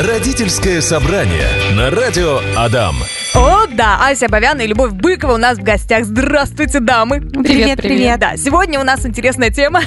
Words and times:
Родительское 0.00 0.80
собрание 0.80 1.46
на 1.76 1.88
радио 1.88 2.40
Адам. 2.56 2.96
О, 3.32 3.66
да, 3.68 4.08
Ася 4.08 4.28
Бавяна 4.28 4.62
и 4.62 4.66
Любовь 4.66 4.90
Быкова 4.90 5.34
у 5.34 5.36
нас 5.36 5.56
в 5.56 5.62
гостях. 5.62 6.04
Здравствуйте, 6.04 6.80
дамы. 6.80 7.20
Привет, 7.20 7.80
привет. 7.80 8.18
Да, 8.18 8.36
сегодня 8.36 8.80
у 8.80 8.82
нас 8.82 9.06
интересная 9.06 9.50
тема. 9.50 9.82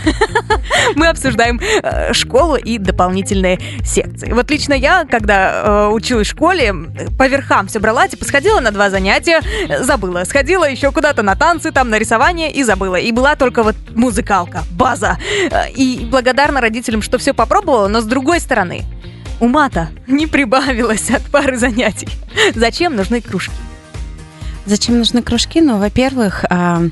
Мы 0.95 1.07
обсуждаем 1.07 1.59
э, 1.59 2.13
школу 2.13 2.55
и 2.55 2.77
дополнительные 2.77 3.59
секции. 3.83 4.31
Вот 4.31 4.49
лично 4.49 4.73
я, 4.73 5.03
когда 5.03 5.63
э, 5.63 5.87
училась 5.89 6.27
в 6.27 6.31
школе, 6.31 6.73
по 7.17 7.27
верхам 7.27 7.67
все 7.67 7.79
брала, 7.79 8.07
типа 8.07 8.23
сходила 8.23 8.61
на 8.61 8.71
два 8.71 8.89
занятия, 8.89 9.41
забыла. 9.81 10.23
Сходила 10.23 10.69
еще 10.69 10.91
куда-то 10.93 11.21
на 11.21 11.35
танцы, 11.35 11.71
там, 11.71 11.89
на 11.89 11.99
рисование 11.99 12.49
и 12.49 12.63
забыла. 12.63 12.95
И 12.95 13.11
была 13.11 13.35
только 13.35 13.61
вот 13.63 13.75
музыкалка, 13.93 14.63
база. 14.71 15.17
Э, 15.51 15.69
И 15.75 16.07
благодарна 16.09 16.61
родителям, 16.61 17.01
что 17.01 17.17
все 17.17 17.33
попробовала, 17.33 17.89
но 17.89 17.99
с 17.99 18.05
другой 18.05 18.39
стороны, 18.39 18.85
ума-то 19.39 19.89
не 20.07 20.27
прибавилось 20.27 21.09
от 21.09 21.23
пары 21.23 21.57
занятий. 21.57 22.09
Зачем 22.55 22.95
нужны 22.95 23.21
кружки? 23.21 23.53
Зачем 24.65 24.97
нужны 24.97 25.21
кружки? 25.21 25.61
Ну, 25.61 25.77
во-первых, 25.77 26.45
а, 26.49 26.83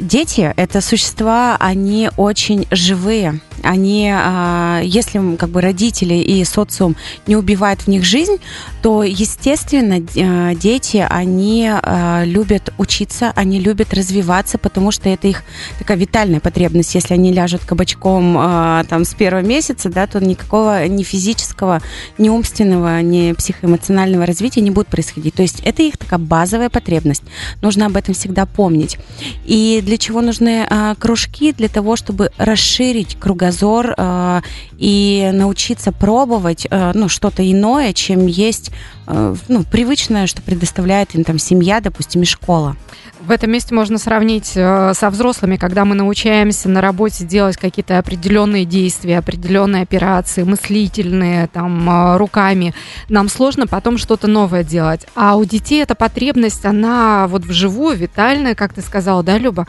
дети— 0.00 0.52
это 0.56 0.80
существа, 0.80 1.56
они 1.58 2.10
очень 2.16 2.66
живые. 2.70 3.40
Они, 3.62 4.12
а, 4.12 4.80
если 4.82 5.36
как 5.36 5.48
бы 5.48 5.60
родители 5.60 6.14
и 6.14 6.44
социум 6.44 6.96
не 7.26 7.34
убивают 7.34 7.82
в 7.82 7.88
них 7.88 8.04
жизнь, 8.04 8.36
то, 8.82 9.02
естественно, 9.02 10.04
а, 10.16 10.54
дети, 10.54 11.04
они 11.08 11.70
а, 11.72 12.24
любят 12.24 12.74
учиться, 12.76 13.32
они 13.34 13.58
любят 13.58 13.94
развиваться, 13.94 14.58
потому 14.58 14.90
что 14.90 15.08
это 15.08 15.28
их 15.28 15.42
такая 15.78 15.96
витальная 15.96 16.40
потребность. 16.40 16.94
Если 16.94 17.14
они 17.14 17.32
ляжут 17.32 17.64
кабачком 17.64 18.36
а, 18.36 18.84
там 18.84 19.04
с 19.04 19.14
первого 19.14 19.42
месяца, 19.42 19.88
да, 19.88 20.06
то 20.06 20.20
никакого 20.20 20.86
ни 20.86 21.02
физического, 21.02 21.80
ни 22.18 22.28
умственного, 22.28 23.00
ни 23.00 23.32
психоэмоционального 23.32 24.26
развития 24.26 24.60
не 24.60 24.70
будет 24.70 24.88
происходить. 24.88 25.34
То 25.34 25.42
есть 25.42 25.60
это 25.64 25.82
их 25.82 25.96
такая 25.96 26.18
базовая 26.18 26.68
потребность. 26.68 27.22
Нужно 27.62 27.86
об 27.86 27.96
этом 27.96 28.14
всегда 28.14 28.44
помнить. 28.44 28.98
И 29.44 29.63
для 29.84 29.98
чего 29.98 30.20
нужны 30.20 30.66
а, 30.68 30.94
кружки? 30.94 31.52
Для 31.52 31.68
того, 31.68 31.96
чтобы 31.96 32.30
расширить 32.36 33.16
кругозор 33.18 33.94
а, 33.96 34.42
и 34.78 35.30
научиться 35.32 35.92
пробовать 35.92 36.66
а, 36.70 36.92
ну, 36.94 37.08
что-то 37.08 37.42
иное, 37.50 37.92
чем 37.92 38.26
есть 38.26 38.70
ну, 39.06 39.64
привычное, 39.64 40.26
что 40.26 40.42
предоставляет 40.42 41.14
им 41.14 41.24
там 41.24 41.38
семья, 41.38 41.80
допустим, 41.80 42.22
и 42.22 42.24
школа. 42.24 42.76
В 43.20 43.30
этом 43.30 43.50
месте 43.50 43.74
можно 43.74 43.96
сравнить 43.96 44.52
э, 44.54 44.92
со 44.94 45.08
взрослыми, 45.08 45.56
когда 45.56 45.86
мы 45.86 45.94
научаемся 45.94 46.68
на 46.68 46.82
работе 46.82 47.24
делать 47.24 47.56
какие-то 47.56 47.98
определенные 47.98 48.66
действия, 48.66 49.16
определенные 49.16 49.82
операции, 49.82 50.42
мыслительные, 50.42 51.46
там, 51.46 51.88
э, 51.88 52.16
руками. 52.18 52.74
Нам 53.08 53.30
сложно 53.30 53.66
потом 53.66 53.96
что-то 53.96 54.26
новое 54.26 54.62
делать. 54.62 55.06
А 55.14 55.36
у 55.36 55.44
детей 55.46 55.82
эта 55.82 55.94
потребность, 55.94 56.66
она 56.66 57.26
вот 57.26 57.46
вживую, 57.46 57.96
витальная, 57.96 58.54
как 58.54 58.74
ты 58.74 58.82
сказала, 58.82 59.22
да, 59.22 59.38
Люба? 59.38 59.66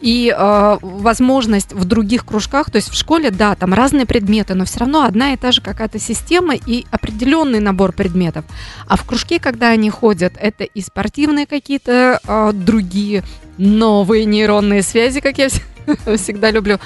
И 0.00 0.34
э, 0.36 0.78
возможность 0.82 1.72
в 1.72 1.84
других 1.84 2.24
кружках, 2.26 2.70
то 2.70 2.76
есть 2.76 2.90
в 2.90 2.94
школе, 2.94 3.30
да, 3.30 3.54
там 3.54 3.72
разные 3.72 4.06
предметы, 4.06 4.54
но 4.54 4.64
все 4.64 4.80
равно 4.80 5.04
одна 5.04 5.32
и 5.32 5.36
та 5.36 5.52
же 5.52 5.62
какая-то 5.62 5.98
система 5.98 6.54
и 6.54 6.84
определенный 6.90 7.60
набор 7.60 7.92
предметов. 7.92 8.44
А 8.86 8.96
в 8.96 9.04
кружке, 9.04 9.40
когда 9.40 9.68
они 9.70 9.88
ходят, 9.90 10.34
это 10.38 10.64
и 10.64 10.80
спортивные 10.80 11.46
какие-то 11.46 12.20
э, 12.22 12.50
другие 12.52 13.24
новые 13.58 14.24
нейронные 14.26 14.82
связи, 14.82 15.20
как 15.20 15.38
я 15.38 15.46
вс- 15.46 15.62
всегда 16.16 16.50
люблю. 16.50 16.78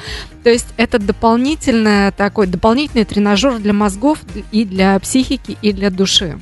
То 0.44 0.50
есть 0.50 0.69
это 0.77 0.98
дополнительный 0.98 2.12
такой 2.12 2.47
дополнительный 2.47 3.05
тренажер 3.05 3.58
для 3.58 3.72
мозгов 3.72 4.19
и 4.53 4.64
для 4.64 4.98
психики 4.98 5.58
и 5.62 5.72
для 5.72 5.91
души. 5.91 6.38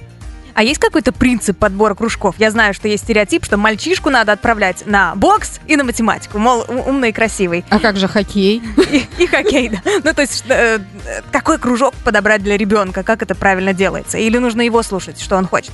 А 0.59 0.65
есть 0.65 0.81
какой-то 0.81 1.13
принцип 1.13 1.57
подбора 1.57 1.95
кружков? 1.95 2.35
Я 2.39 2.51
знаю, 2.51 2.75
что 2.75 2.89
есть 2.89 3.05
стереотип, 3.05 3.45
что 3.45 3.57
мальчишку 3.57 4.11
надо 4.11 4.33
отправлять 4.33 4.85
на 4.87 5.15
бокс 5.15 5.61
и 5.69 5.77
на 5.77 5.85
математику, 5.85 6.41
мол, 6.41 6.65
умный 6.69 7.11
и 7.11 7.13
красивый. 7.13 7.65
А 7.71 7.79
как 7.79 7.97
же 7.97 8.09
хоккей? 8.09 8.61
И, 8.91 9.07
и 9.23 9.27
хоккей, 9.29 9.69
да. 9.69 9.79
Ну, 10.03 10.13
то 10.13 10.23
есть, 10.23 10.43
э, 10.49 10.81
э, 11.07 11.21
какой 11.31 11.59
кружок 11.59 11.95
подобрать 12.03 12.43
для 12.43 12.57
ребенка? 12.57 13.05
Как 13.05 13.23
это 13.23 13.37
правильно 13.37 13.73
делается? 13.73 14.19
Или 14.19 14.39
нужно 14.39 14.63
его 14.63 14.83
слушать, 14.83 15.21
что 15.21 15.37
он 15.37 15.47
хочет? 15.47 15.71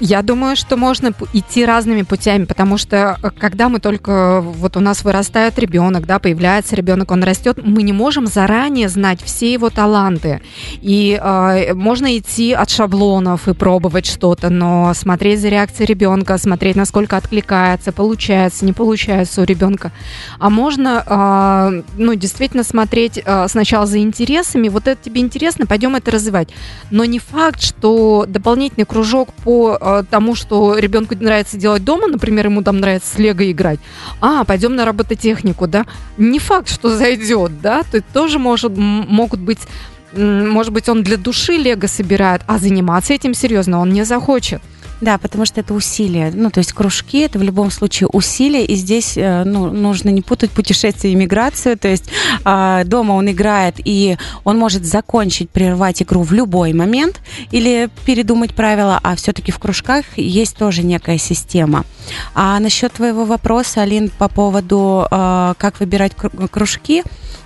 Я 0.00 0.22
думаю, 0.22 0.56
что 0.56 0.78
можно 0.78 1.12
идти 1.34 1.66
разными 1.66 2.02
путями, 2.02 2.46
потому 2.46 2.78
что 2.78 3.18
э, 3.22 3.30
когда 3.38 3.68
мы 3.68 3.80
только 3.80 4.40
вот 4.40 4.78
у 4.78 4.80
нас 4.80 5.04
вырастает 5.04 5.58
ребенок, 5.58 6.06
да, 6.06 6.18
появляется 6.18 6.74
ребенок, 6.74 7.10
он 7.10 7.22
растет, 7.22 7.58
мы 7.62 7.82
не 7.82 7.92
можем 7.92 8.26
заранее 8.26 8.88
знать 8.88 9.22
все 9.22 9.52
его 9.52 9.68
таланты. 9.68 10.40
И 10.80 11.20
э, 11.22 11.74
можно 11.74 12.16
идти 12.16 12.54
от 12.54 12.70
шаблонов 12.70 13.46
и 13.46 13.52
пробовать 13.52 14.06
что-то, 14.06 14.48
но 14.48 14.94
смотреть 14.94 15.40
за 15.40 15.48
реакцией 15.48 15.86
ребенка, 15.86 16.38
смотреть, 16.38 16.76
насколько 16.76 17.18
откликается, 17.18 17.92
получается, 17.92 18.64
не 18.64 18.72
получается 18.72 19.42
у 19.42 19.44
ребенка. 19.44 19.92
А 20.38 20.48
можно, 20.48 21.04
э, 21.06 21.82
ну, 21.98 22.14
действительно 22.14 22.64
смотреть 22.64 23.20
э, 23.22 23.48
сначала 23.48 23.84
за 23.84 23.98
интересами. 23.98 24.70
Вот 24.70 24.88
это 24.88 24.98
тебе 25.04 25.20
интересно, 25.20 25.66
пойдем 25.66 25.94
это 25.94 26.10
развивать. 26.10 26.48
Но 26.90 27.04
не 27.04 27.18
факт, 27.18 27.62
что 27.62 28.24
дополнительный 28.26 28.86
кружок 28.86 29.34
по 29.44 29.76
э, 29.90 30.04
тому, 30.08 30.34
что 30.34 30.76
ребенку 30.78 31.14
нравится 31.16 31.56
делать 31.56 31.84
дома, 31.84 32.06
например, 32.06 32.46
ему 32.46 32.62
там 32.62 32.78
нравится 32.78 33.14
с 33.14 33.18
лего 33.18 33.50
играть, 33.50 33.80
а, 34.20 34.44
пойдем 34.44 34.74
на 34.76 34.84
робототехнику, 34.84 35.66
да, 35.66 35.86
не 36.16 36.38
факт, 36.38 36.68
что 36.68 36.96
зайдет, 36.96 37.60
да, 37.60 37.82
то 37.90 38.00
тоже 38.00 38.38
может, 38.38 38.72
могут 38.76 39.40
быть 39.40 39.60
может 40.12 40.72
быть, 40.72 40.88
он 40.88 41.04
для 41.04 41.16
души 41.16 41.52
лего 41.52 41.86
собирает, 41.86 42.42
а 42.48 42.58
заниматься 42.58 43.14
этим 43.14 43.32
серьезно 43.32 43.78
он 43.78 43.92
не 43.92 44.04
захочет. 44.04 44.60
Да, 45.00 45.16
потому 45.16 45.46
что 45.46 45.60
это 45.60 45.72
усилие. 45.72 46.30
Ну, 46.34 46.50
то 46.50 46.58
есть 46.58 46.72
кружки 46.72 47.20
это 47.20 47.38
в 47.38 47.42
любом 47.42 47.70
случае 47.70 48.08
усилие, 48.08 48.66
и 48.66 48.74
здесь 48.74 49.16
э, 49.16 49.44
ну, 49.44 49.70
нужно 49.70 50.10
не 50.10 50.20
путать 50.20 50.50
путешествие 50.50 51.14
и 51.14 51.16
миграцию. 51.16 51.78
То 51.78 51.88
есть 51.88 52.10
а, 52.44 52.84
дома 52.84 53.12
он 53.12 53.30
играет, 53.30 53.76
и 53.82 54.18
он 54.44 54.58
может 54.58 54.84
закончить, 54.84 55.48
прервать 55.50 56.02
игру 56.02 56.22
в 56.22 56.32
любой 56.32 56.72
момент 56.74 57.20
или 57.50 57.88
передумать 58.04 58.54
правила, 58.54 59.00
а 59.02 59.16
все-таки 59.16 59.52
в 59.52 59.58
кружках 59.58 60.04
есть 60.16 60.56
тоже 60.56 60.82
некая 60.82 61.18
система. 61.18 61.84
А 62.34 62.58
насчет 62.60 62.92
твоего 62.92 63.24
вопроса, 63.24 63.82
Алин, 63.82 64.10
по 64.10 64.28
поводу 64.28 65.06
э, 65.10 65.54
как 65.56 65.80
выбирать 65.80 66.12
кру- 66.12 66.48
кружки, 66.48 67.02
а, 67.02 67.04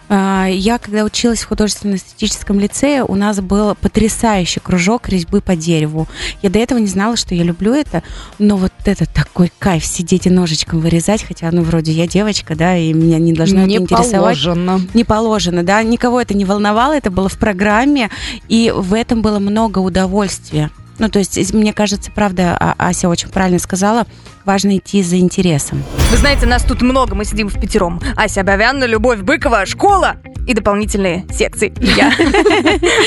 Я, 0.09 0.79
когда 0.79 1.05
училась 1.05 1.41
в 1.43 1.49
художественно-эстетическом 1.49 2.61
лицее, 2.61 3.05
у 3.05 3.15
нас 3.15 3.41
был 3.41 3.75
потрясающий 3.75 4.61
кружок 4.61 5.09
резьбы 5.09 5.41
по 5.41 5.57
дереву. 5.57 6.07
Я 6.43 6.51
до 6.51 6.59
этого 6.59 6.79
не 6.79 6.87
знала, 6.87 7.17
что 7.17 7.35
я 7.35 7.43
люблю 7.43 7.73
это, 7.73 8.03
но 8.39 8.57
вот 8.57 8.73
это 8.85 9.07
такой 9.07 9.51
кайф 9.59 9.85
сидеть 9.85 10.27
и 10.27 10.31
ножичком 10.31 10.81
вырезать, 10.81 11.23
хотя, 11.23 11.51
ну, 11.51 11.63
вроде 11.63 11.93
я 11.93 12.07
девочка, 12.07 12.55
да, 12.55 12.77
и 12.77 12.93
меня 12.93 13.19
не 13.19 13.33
должно 13.33 13.65
не 13.65 13.77
это 13.77 13.85
интересовать. 13.85 14.43
положено. 14.43 14.81
Не 14.93 15.05
положено, 15.05 15.63
да, 15.63 15.83
никого 15.83 16.21
это 16.21 16.35
не 16.35 16.45
волновало, 16.45 16.93
это 16.93 17.11
было 17.11 17.29
в 17.29 17.39
программе, 17.39 18.11
и 18.49 18.73
в 18.75 18.93
этом 18.93 19.23
было 19.23 19.39
много 19.39 19.79
удовольствия. 19.79 20.71
Ну, 20.99 21.09
то 21.09 21.19
есть, 21.19 21.53
мне 21.53 21.73
кажется, 21.73 22.11
правда, 22.15 22.57
А- 22.59 22.75
Ася 22.79 23.09
очень 23.09 23.29
правильно 23.29 23.59
сказала, 23.59 24.07
важно 24.45 24.77
идти 24.77 25.03
за 25.03 25.19
интересом. 25.19 25.83
Вы 26.11 26.17
знаете, 26.17 26.47
нас 26.47 26.63
тут 26.63 26.83
много, 26.83 27.15
мы 27.15 27.25
сидим 27.25 27.49
в 27.49 27.59
пятером. 27.59 28.01
Ася 28.17 28.43
Бавянна, 28.45 28.85
Любовь 28.85 29.21
Быкова, 29.21 29.67
школа 29.67 30.17
и 30.47 30.55
дополнительные 30.55 31.25
секции. 31.31 31.73
Я. 31.81 32.13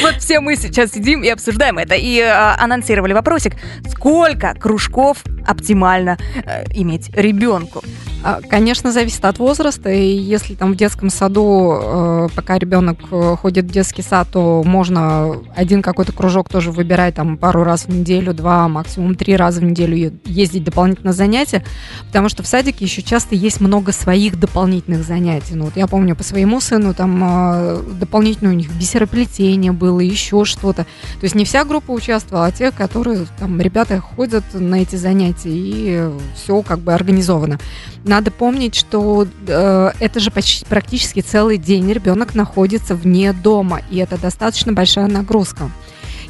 Вот 0.01 0.15
все 0.21 0.39
мы 0.39 0.55
сейчас 0.55 0.91
сидим 0.91 1.23
и 1.23 1.29
обсуждаем 1.29 1.77
это. 1.77 1.95
И 1.95 2.19
э, 2.19 2.29
анонсировали 2.29 3.13
вопросик, 3.13 3.53
сколько 3.89 4.53
кружков 4.53 5.23
оптимально 5.45 6.17
э, 6.45 6.65
иметь 6.73 7.09
ребенку? 7.15 7.83
А, 8.23 8.41
Конечно, 8.47 8.91
зависит 8.91 9.23
от 9.25 9.39
возраста. 9.39 9.89
И 9.89 10.07
если 10.07 10.55
там 10.55 10.73
в 10.73 10.75
детском 10.75 11.09
саду, 11.09 11.79
э, 11.81 12.27
пока 12.35 12.57
ребенок 12.57 12.99
э, 13.11 13.35
ходит 13.39 13.65
в 13.65 13.71
детский 13.71 14.01
сад, 14.01 14.27
то 14.31 14.63
можно 14.65 15.37
один 15.55 15.81
какой-то 15.81 16.11
кружок 16.11 16.49
тоже 16.49 16.71
выбирать 16.71 17.15
там 17.15 17.37
пару 17.37 17.63
раз 17.63 17.85
в 17.85 17.89
неделю, 17.89 18.33
два, 18.33 18.67
максимум 18.67 19.15
три 19.15 19.35
раза 19.35 19.61
в 19.61 19.63
неделю 19.63 20.13
ездить 20.25 20.63
дополнительно 20.63 21.07
на 21.07 21.13
занятия, 21.13 21.63
потому 22.07 22.27
что 22.27 22.43
в 22.43 22.47
садике 22.47 22.83
еще 22.85 23.01
часто 23.01 23.35
есть 23.35 23.61
много 23.61 23.91
своих 23.91 24.39
дополнительных 24.39 25.03
занятий. 25.03 25.55
Ну, 25.55 25.65
вот 25.65 25.77
я 25.77 25.87
помню 25.87 26.15
по 26.15 26.23
своему 26.23 26.59
сыну 26.59 26.93
там 26.93 27.23
э, 27.29 27.83
дополнительно 27.99 28.51
у 28.51 28.53
них 28.53 28.71
бисероплетение 28.71 29.71
было, 29.71 29.99
еще 29.99 30.45
что-то. 30.45 30.83
То 30.83 31.23
есть 31.23 31.35
не 31.35 31.45
вся 31.45 31.63
группа 31.63 31.91
участвовала, 31.91 32.47
а 32.47 32.51
те, 32.51 32.71
которые 32.71 33.25
там 33.39 33.59
ребята 33.61 33.99
ходят 33.99 34.43
на 34.53 34.81
эти 34.81 34.95
занятия 34.95 35.51
и 35.51 36.09
все 36.35 36.61
как 36.61 36.79
бы 36.79 36.93
организовано. 36.93 37.59
Надо 38.03 38.31
помнить, 38.31 38.75
что 38.75 39.27
э, 39.47 39.91
это 39.99 40.19
же 40.19 40.31
почти 40.31 40.65
практически 40.65 41.21
целый 41.21 41.57
день 41.57 41.91
ребенок 41.91 42.35
находится 42.35 42.95
вне 42.95 43.33
дома, 43.33 43.81
и 43.89 43.97
это 43.97 44.19
достаточно 44.19 44.73
большая 44.73 45.07
нагрузка. 45.07 45.71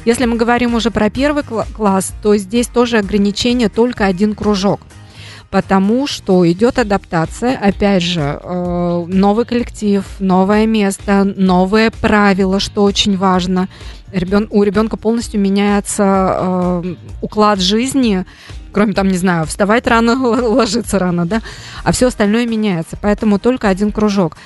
Если 0.04 0.24
мы 0.24 0.36
говорим 0.36 0.74
уже 0.74 0.90
про 0.90 1.10
первый 1.10 1.42
кла- 1.42 1.66
класс, 1.72 2.12
то 2.22 2.36
здесь 2.36 2.68
тоже 2.68 2.98
ограничение 2.98 3.68
только 3.68 4.06
один 4.06 4.34
кружок. 4.34 4.80
Потому 5.50 6.06
что 6.06 6.50
идет 6.50 6.78
адаптация, 6.78 7.56
опять 7.56 8.02
же, 8.02 8.38
э, 8.42 9.04
новый 9.06 9.44
коллектив, 9.46 10.04
новое 10.18 10.66
место, 10.66 11.24
новые 11.24 11.90
правила, 11.90 12.60
что 12.60 12.82
очень 12.82 13.16
важно. 13.16 13.68
Ребен, 14.12 14.46
у 14.50 14.62
ребенка 14.62 14.96
полностью 14.96 15.40
меняется 15.40 16.02
э, 16.04 16.94
уклад 17.22 17.60
жизни, 17.60 18.26
кроме 18.72 18.92
там, 18.92 19.08
не 19.08 19.16
знаю, 19.16 19.46
вставать 19.46 19.86
рано, 19.86 20.14
ложиться 20.48 20.98
рано, 20.98 21.24
да, 21.24 21.40
а 21.82 21.92
все 21.92 22.08
остальное 22.08 22.46
меняется, 22.46 22.98
поэтому 23.00 23.38
только 23.38 23.68
один 23.68 23.90
кружок. 23.90 24.36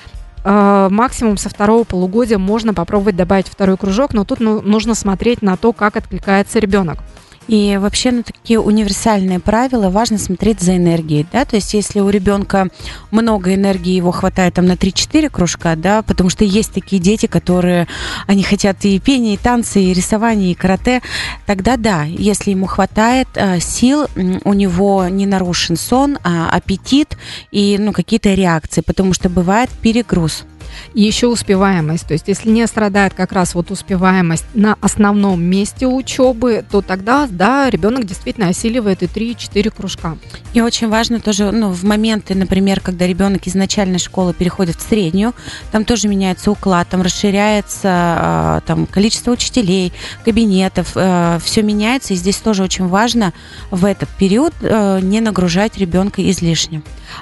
Э, 0.45 0.87
максимум 0.89 1.35
со 1.35 1.49
второго 1.49 1.83
полугодия 1.83 2.37
можно 2.37 2.73
попробовать 2.73 3.17
добавить 3.17 3.47
второй 3.47 3.75
кружок, 3.75 4.13
но 4.13 4.23
тут 4.23 4.39
ну, 4.39 4.61
нужно 4.61 4.95
смотреть 4.95 5.41
на 5.41 5.57
то, 5.57 5.73
как 5.73 5.97
откликается 5.97 6.59
ребенок. 6.59 6.99
И 7.47 7.77
вообще 7.77 8.11
на 8.11 8.23
такие 8.23 8.59
универсальные 8.59 9.39
правила 9.39 9.89
важно 9.89 10.17
смотреть 10.17 10.61
за 10.61 10.77
энергией, 10.77 11.25
да, 11.31 11.45
то 11.45 11.55
есть 11.55 11.73
если 11.73 11.99
у 11.99 12.09
ребенка 12.09 12.69
много 13.11 13.53
энергии, 13.53 13.93
его 13.93 14.11
хватает 14.11 14.53
там 14.53 14.65
на 14.65 14.73
3-4 14.73 15.29
кружка, 15.29 15.75
да, 15.75 16.01
потому 16.03 16.29
что 16.29 16.45
есть 16.45 16.73
такие 16.73 17.01
дети, 17.01 17.25
которые, 17.25 17.87
они 18.27 18.43
хотят 18.43 18.85
и 18.85 18.99
пение, 18.99 19.33
и 19.33 19.37
танцы, 19.37 19.81
и 19.81 19.93
рисование, 19.93 20.51
и 20.51 20.55
карате, 20.55 21.01
тогда 21.45 21.77
да, 21.77 22.03
если 22.03 22.51
ему 22.51 22.65
хватает 22.65 23.27
э, 23.35 23.59
сил, 23.59 24.07
у 24.43 24.53
него 24.53 25.07
не 25.09 25.25
нарушен 25.25 25.75
сон, 25.75 26.17
а 26.23 26.49
аппетит 26.49 27.17
и, 27.51 27.77
ну, 27.79 27.91
какие-то 27.91 28.33
реакции, 28.33 28.81
потому 28.81 29.13
что 29.13 29.29
бывает 29.29 29.69
перегруз. 29.81 30.45
И 30.93 31.01
еще 31.01 31.27
успеваемость. 31.27 32.07
То 32.07 32.13
есть, 32.13 32.27
если 32.27 32.49
не 32.49 32.65
страдает 32.67 33.13
как 33.13 33.31
раз 33.31 33.55
вот 33.55 33.71
успеваемость 33.71 34.45
на 34.53 34.77
основном 34.81 35.41
месте 35.41 35.87
учебы, 35.87 36.63
то 36.69 36.81
тогда, 36.81 37.27
да, 37.29 37.69
ребенок 37.69 38.05
действительно 38.05 38.47
осиливает 38.47 39.03
и 39.03 39.05
3-4 39.05 39.69
кружка. 39.71 40.17
И 40.53 40.61
очень 40.61 40.89
важно 40.89 41.19
тоже, 41.19 41.51
ну, 41.51 41.69
в 41.69 41.83
моменты, 41.83 42.35
например, 42.35 42.79
когда 42.79 43.07
ребенок 43.07 43.47
из 43.47 43.55
начальной 43.55 43.99
школы 43.99 44.33
переходит 44.33 44.77
в 44.77 44.81
среднюю, 44.81 45.33
там 45.71 45.85
тоже 45.85 46.07
меняется 46.07 46.51
уклад, 46.51 46.87
там 46.89 47.01
расширяется 47.01 47.89
а, 47.89 48.61
там, 48.65 48.85
количество 48.85 49.31
учителей, 49.31 49.93
кабинетов, 50.25 50.91
э, 50.95 51.39
все 51.43 51.61
меняется, 51.61 52.13
и 52.13 52.17
здесь 52.17 52.37
тоже 52.37 52.63
очень 52.63 52.87
важно 52.87 53.33
в 53.71 53.85
этот 53.85 54.09
период 54.09 54.53
э, 54.61 54.99
не 55.01 55.21
нагружать 55.21 55.77
ребенка 55.77 56.29
излишне. 56.29 56.81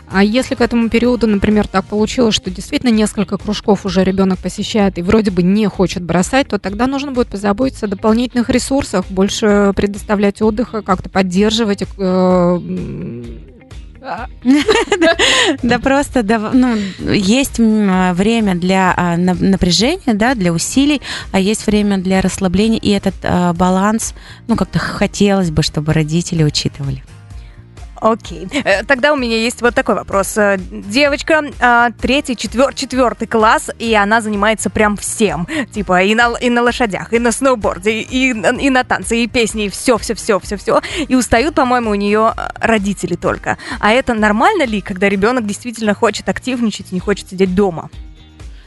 А 0.09 0.23
если 0.23 0.55
к 0.55 0.61
этому 0.61 0.89
периоду, 0.89 1.27
например, 1.27 1.67
так 1.67 1.85
получилось, 1.85 2.35
что 2.35 2.49
действительно 2.49 2.91
несколько 2.91 3.37
кружков 3.41 3.85
уже 3.85 4.03
ребенок 4.03 4.39
посещает 4.39 4.97
и 4.97 5.01
вроде 5.01 5.31
бы 5.31 5.43
не 5.43 5.67
хочет 5.67 6.03
бросать, 6.03 6.47
то 6.47 6.59
тогда 6.59 6.87
нужно 6.87 7.11
будет 7.11 7.27
позаботиться 7.27 7.85
о 7.85 7.89
дополнительных 7.89 8.49
ресурсах, 8.49 9.05
больше 9.09 9.73
предоставлять 9.75 10.41
отдыха, 10.41 10.81
как-то 10.81 11.09
поддерживать 11.09 11.83
э, 11.97 12.59
да 14.01 15.79
просто 15.79 16.23
ну, 16.53 16.75
есть 17.13 17.59
время 17.59 18.55
для 18.55 18.93
а, 18.97 19.17
напряжения, 19.17 20.13
да, 20.13 20.33
для 20.33 20.51
усилий, 20.51 21.01
а 21.31 21.39
есть 21.39 21.67
время 21.67 21.97
для 21.99 22.21
расслабления, 22.21 22.79
и 22.79 22.89
этот 22.89 23.13
а, 23.23 23.53
баланс, 23.53 24.15
ну, 24.47 24.55
как-то 24.55 24.79
хотелось 24.79 25.51
бы, 25.51 25.61
чтобы 25.61 25.93
родители 25.93 26.43
учитывали. 26.43 27.03
Окей. 28.01 28.47
Э, 28.63 28.83
тогда 28.83 29.13
у 29.13 29.15
меня 29.15 29.37
есть 29.37 29.61
вот 29.61 29.75
такой 29.75 29.93
вопрос. 29.93 30.35
Э, 30.35 30.57
девочка, 30.57 31.43
а, 31.59 31.91
третий, 31.91 32.35
четвер, 32.35 32.73
четвертый 32.73 33.27
класс, 33.27 33.69
и 33.77 33.93
она 33.93 34.21
занимается 34.21 34.71
прям 34.71 34.97
всем. 34.97 35.47
Типа 35.71 36.01
и 36.01 36.15
на, 36.15 36.35
и 36.41 36.49
на 36.49 36.63
лошадях, 36.63 37.13
и 37.13 37.19
на 37.19 37.31
сноуборде, 37.31 38.01
и, 38.01 38.31
и 38.31 38.69
на 38.69 38.83
танцы, 38.83 39.23
и 39.23 39.27
песни, 39.27 39.65
и 39.65 39.69
все, 39.69 39.99
все, 39.99 40.15
все, 40.15 40.39
все, 40.39 40.57
все. 40.57 40.81
И 41.07 41.15
устают, 41.15 41.53
по-моему, 41.53 41.91
у 41.91 41.95
нее 41.95 42.33
э, 42.35 42.41
родители 42.59 43.15
только. 43.15 43.59
А 43.79 43.91
это 43.91 44.15
нормально 44.15 44.63
ли, 44.63 44.81
когда 44.81 45.07
ребенок 45.07 45.45
действительно 45.45 45.93
хочет 45.93 46.27
активничать 46.27 46.87
и 46.91 46.95
не 46.95 46.99
хочет 46.99 47.29
сидеть 47.29 47.53
дома? 47.53 47.91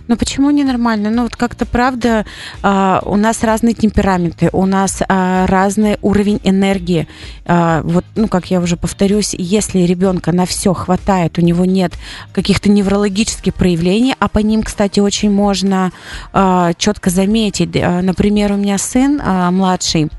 Ну 0.07 0.17
почему 0.17 0.51
ненормально? 0.51 1.11
Ну 1.11 1.23
вот 1.23 1.35
как-то 1.35 1.65
правда 1.65 2.27
э, 2.63 3.01
у 3.05 3.17
нас 3.17 3.43
разные 3.43 3.75
темпераменты, 3.75 4.51
у 4.53 4.67
нас 4.67 5.01
э, 5.01 5.47
разный 5.47 5.97
уровень 6.03 6.41
энергии. 6.45 7.09
Э, 7.47 7.81
вот, 7.83 8.05
ну 8.15 8.29
как 8.29 8.51
я 8.51 8.61
уже 8.61 8.77
повторюсь, 8.77 9.35
если 9.37 9.81
ребенка 9.81 10.33
на 10.33 10.45
все 10.45 10.75
хватает, 10.75 11.39
у 11.39 11.41
него 11.41 11.65
нет 11.65 11.95
каких-то 12.33 12.69
неврологических 12.69 13.55
проявлений, 13.55 14.15
а 14.19 14.29
по 14.29 14.41
ним, 14.41 14.63
кстати, 14.63 15.01
очень 15.01 15.31
можно 15.31 15.91
э, 16.35 16.73
четко 16.77 17.09
заметить. 17.09 17.75
Например, 17.75 18.53
у 18.53 18.57
меня 18.57 18.77
сын 18.77 19.21
э, 19.21 19.51
младший 19.51 20.11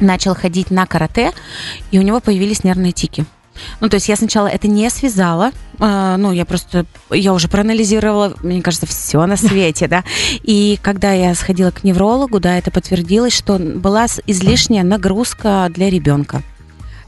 начал 0.00 0.34
ходить 0.34 0.72
на 0.72 0.86
карате, 0.86 1.32
и 1.92 2.00
у 2.00 2.02
него 2.02 2.18
появились 2.18 2.64
нервные 2.64 2.92
тики. 2.92 3.24
Ну, 3.80 3.88
то 3.88 3.96
есть 3.96 4.08
я 4.08 4.16
сначала 4.16 4.46
это 4.46 4.68
не 4.68 4.88
связала, 4.90 5.52
э, 5.78 6.16
ну, 6.18 6.32
я 6.32 6.44
просто, 6.44 6.86
я 7.10 7.32
уже 7.32 7.48
проанализировала, 7.48 8.34
мне 8.42 8.62
кажется, 8.62 8.86
все 8.86 9.24
на 9.26 9.36
свете, 9.36 9.88
да, 9.88 10.04
и 10.42 10.78
когда 10.82 11.12
я 11.12 11.34
сходила 11.34 11.70
к 11.70 11.84
неврологу, 11.84 12.40
да, 12.40 12.56
это 12.58 12.70
подтвердилось, 12.70 13.34
что 13.34 13.58
была 13.58 14.06
излишняя 14.26 14.82
нагрузка 14.82 15.68
для 15.70 15.90
ребенка. 15.90 16.42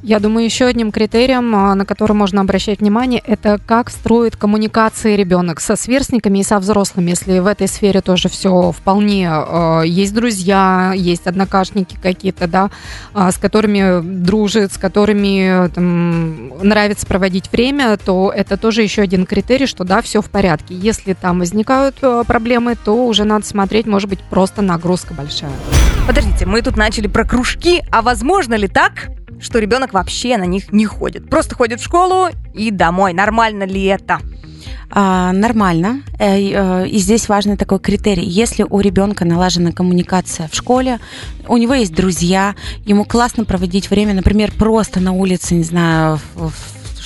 Я 0.02 0.20
думаю, 0.20 0.44
еще 0.44 0.66
одним 0.66 0.92
критерием, 0.92 1.54
а, 1.54 1.74
на 1.74 1.86
который 1.86 2.12
можно 2.12 2.40
обращать 2.40 2.80
внимание, 2.80 3.22
это 3.26 3.58
как 3.64 3.90
строит 3.90 4.36
коммуникации 4.36 5.16
ребенок 5.16 5.60
со 5.60 5.74
сверстниками 5.74 6.40
и 6.40 6.42
со 6.42 6.58
взрослыми. 6.58 7.10
Если 7.10 7.38
в 7.38 7.46
этой 7.46 7.66
сфере 7.66 8.00
тоже 8.02 8.28
все 8.28 8.72
вполне 8.72 9.30
э, 9.30 9.82
есть 9.86 10.14
друзья, 10.14 10.92
есть 10.94 11.26
однокашники 11.26 11.96
какие-то, 12.00 12.46
да, 12.46 12.70
э, 13.14 13.30
с 13.32 13.38
которыми 13.38 14.02
дружит, 14.02 14.72
с 14.72 14.78
которыми 14.78 15.68
там, 15.70 16.48
нравится 16.62 17.06
проводить 17.06 17.50
время, 17.50 17.96
то 17.96 18.32
это 18.34 18.56
тоже 18.56 18.82
еще 18.82 19.02
один 19.02 19.24
критерий, 19.24 19.66
что 19.66 19.84
да, 19.84 20.02
все 20.02 20.20
в 20.20 20.30
порядке. 20.30 20.74
Если 20.74 21.14
там 21.14 21.38
возникают 21.38 21.96
проблемы, 22.26 22.76
то 22.76 23.06
уже 23.06 23.24
надо 23.24 23.46
смотреть, 23.46 23.86
может 23.86 24.08
быть, 24.08 24.20
просто 24.20 24.62
нагрузка 24.62 25.14
большая. 25.14 25.52
Подождите, 26.06 26.46
мы 26.46 26.62
тут 26.62 26.76
начали 26.76 27.06
про 27.06 27.24
кружки, 27.24 27.82
а 27.90 28.02
возможно 28.02 28.54
ли 28.54 28.68
так, 28.68 29.08
что 29.40 29.58
ребенок 29.58 29.92
вообще 29.92 30.36
на 30.36 30.44
них 30.44 30.72
не 30.72 30.86
ходит. 30.86 31.28
Просто 31.28 31.54
ходит 31.54 31.80
в 31.80 31.84
школу 31.84 32.28
и 32.54 32.70
домой. 32.70 33.12
Нормально 33.12 33.64
ли 33.64 33.84
это? 33.84 34.20
А, 34.90 35.32
нормально. 35.32 36.02
Э, 36.18 36.38
э, 36.38 36.88
и 36.88 36.98
здесь 36.98 37.28
важный 37.28 37.56
такой 37.56 37.80
критерий. 37.80 38.24
Если 38.24 38.64
у 38.68 38.80
ребенка 38.80 39.24
налажена 39.24 39.72
коммуникация 39.72 40.48
в 40.48 40.54
школе, 40.54 41.00
у 41.48 41.56
него 41.56 41.74
есть 41.74 41.94
друзья, 41.94 42.54
ему 42.84 43.04
классно 43.04 43.44
проводить 43.44 43.90
время, 43.90 44.14
например, 44.14 44.52
просто 44.52 45.00
на 45.00 45.12
улице, 45.12 45.54
не 45.54 45.64
знаю, 45.64 46.20
в 46.34 46.52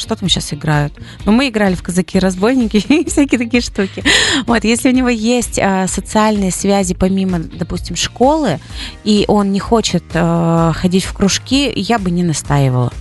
что 0.00 0.16
там 0.16 0.28
сейчас 0.28 0.52
играют. 0.52 0.92
Но 1.24 1.32
мы 1.32 1.48
играли 1.48 1.74
в 1.74 1.82
казаки-разбойники 1.82 2.76
и 2.88 3.08
всякие 3.08 3.38
такие 3.38 3.60
штуки. 3.60 4.02
Вот, 4.46 4.64
если 4.64 4.90
у 4.90 4.92
него 4.92 5.08
есть 5.08 5.58
э, 5.58 5.86
социальные 5.86 6.50
связи 6.50 6.94
помимо, 6.94 7.38
допустим, 7.38 7.96
школы, 7.96 8.58
и 9.04 9.24
он 9.28 9.52
не 9.52 9.60
хочет 9.60 10.04
э, 10.12 10.72
ходить 10.74 11.04
в 11.04 11.12
кружки, 11.12 11.72
я 11.74 11.98
бы 11.98 12.10
не 12.10 12.22
настаивала. 12.22 12.92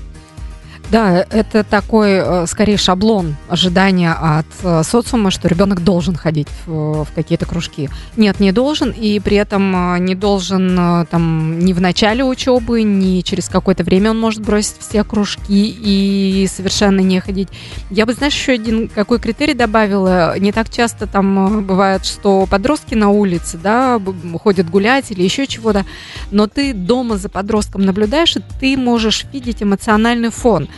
Да, 0.92 1.24
это 1.30 1.64
такой, 1.64 2.14
э, 2.14 2.46
скорее, 2.48 2.78
шаблон 2.78 3.36
ожидания 3.48 4.12
от 4.12 4.48
э, 4.64 4.82
социума, 4.84 5.30
что 5.30 5.48
ребенок 5.48 5.84
должен 5.84 6.16
ходить 6.16 6.48
в, 6.66 7.04
в 7.04 7.14
какие-то 7.14 7.46
кружки. 7.46 7.92
Нет, 8.18 8.40
не 8.40 8.52
должен, 8.52 8.90
и 8.90 9.20
при 9.20 9.38
этом 9.38 9.96
э, 9.96 10.00
не 10.00 10.16
должен 10.16 11.06
там 11.12 11.60
ни 11.60 11.74
в 11.74 11.82
начале 11.82 12.24
учебы, 12.24 12.82
ни 12.82 13.22
через 13.22 13.50
какое-то 13.50 13.84
время 13.84 14.12
он 14.12 14.20
может 14.20 14.42
бросить 14.42 14.78
все 14.80 15.04
кружки 15.04 15.70
и 15.70 16.48
совершенно 16.48 17.02
не 17.02 17.20
ходить. 17.20 17.50
Я 17.92 18.08
бы, 18.08 18.14
знаешь, 18.14 18.34
еще 18.34 18.54
один 18.54 18.88
какой 18.88 19.20
критерий 19.20 19.54
добавила. 19.54 20.40
Не 20.40 20.52
так 20.52 20.72
часто 20.72 21.06
там 21.06 21.66
бывает, 21.66 22.04
что 22.06 22.48
подростки 22.50 22.96
на 22.96 23.10
улице, 23.10 23.60
да, 23.62 24.02
ходят 24.42 24.68
гулять 24.68 25.12
или 25.12 25.22
еще 25.22 25.46
чего-то, 25.46 25.86
но 26.32 26.48
ты 26.48 26.74
дома 26.74 27.18
за 27.18 27.30
подростком 27.30 27.84
наблюдаешь, 27.84 28.36
и 28.38 28.42
ты 28.60 28.76
можешь 28.76 29.26
видеть 29.32 29.62
эмоциональный 29.62 30.30
фон. 30.30 30.68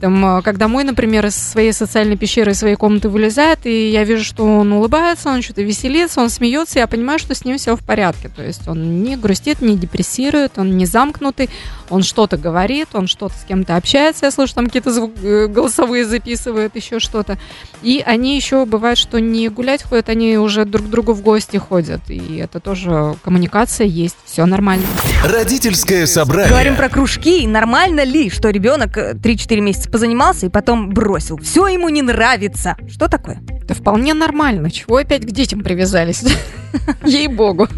Там, 0.00 0.24
а, 0.24 0.42
когда 0.42 0.68
мой, 0.68 0.84
например, 0.84 1.26
из 1.26 1.34
своей 1.34 1.72
социальной 1.72 2.16
пещеры, 2.16 2.52
из 2.52 2.58
своей 2.58 2.76
комнаты 2.76 3.08
вылезает, 3.08 3.64
и 3.64 3.90
я 3.90 4.04
вижу, 4.04 4.24
что 4.24 4.44
он 4.44 4.72
улыбается, 4.72 5.30
он 5.30 5.42
что-то 5.42 5.62
веселится, 5.62 6.20
он 6.20 6.30
смеется, 6.30 6.78
я 6.78 6.86
понимаю, 6.86 7.18
что 7.18 7.34
с 7.34 7.44
ним 7.44 7.58
все 7.58 7.76
в 7.76 7.84
порядке. 7.84 8.28
То 8.28 8.42
есть 8.42 8.66
он 8.68 9.02
не 9.02 9.16
грустит, 9.16 9.60
не 9.62 9.76
депрессирует, 9.76 10.58
он 10.58 10.76
не 10.76 10.86
замкнутый, 10.86 11.48
он 11.90 12.02
что-то 12.02 12.36
говорит, 12.36 12.88
он 12.92 13.06
что-то 13.06 13.34
с 13.34 13.44
кем-то 13.44 13.76
общается, 13.76 14.26
я 14.26 14.30
слышу, 14.30 14.54
там 14.54 14.66
какие-то 14.66 14.92
звук, 14.92 15.12
э, 15.22 15.46
голосовые 15.46 16.04
записывает, 16.04 16.76
еще 16.76 16.98
что-то. 16.98 17.38
И 17.82 18.02
они 18.04 18.36
еще 18.36 18.64
бывает, 18.66 18.98
что 18.98 19.20
не 19.20 19.48
гулять 19.48 19.82
ходят, 19.82 20.08
они 20.08 20.36
уже 20.38 20.64
друг 20.64 20.86
к 20.86 20.90
другу 20.90 21.12
в 21.12 21.22
гости 21.22 21.56
ходят. 21.56 22.00
И 22.08 22.36
это 22.36 22.60
тоже 22.60 23.16
коммуникация 23.22 23.86
есть, 23.86 24.16
все 24.24 24.46
нормально. 24.46 24.86
Родительское 25.24 26.06
собрание. 26.06 26.50
Говорим 26.50 26.76
про 26.76 26.88
кружки. 26.88 27.46
Нормально 27.46 28.04
ли, 28.04 28.30
что 28.30 28.50
ребенок 28.50 28.96
3-4 28.96 29.54
4 29.54 29.60
месяца 29.84 29.90
позанимался 29.90 30.46
и 30.46 30.48
потом 30.48 30.90
бросил. 30.90 31.36
Все 31.38 31.66
ему 31.66 31.88
не 31.88 32.02
нравится. 32.02 32.76
Что 32.88 33.08
такое? 33.08 33.40
Это 33.62 33.74
вполне 33.74 34.14
нормально. 34.14 34.70
Чего 34.70 34.96
опять 34.96 35.22
к 35.22 35.30
детям 35.30 35.60
привязались? 35.60 36.24
Ей-богу. 37.04 37.68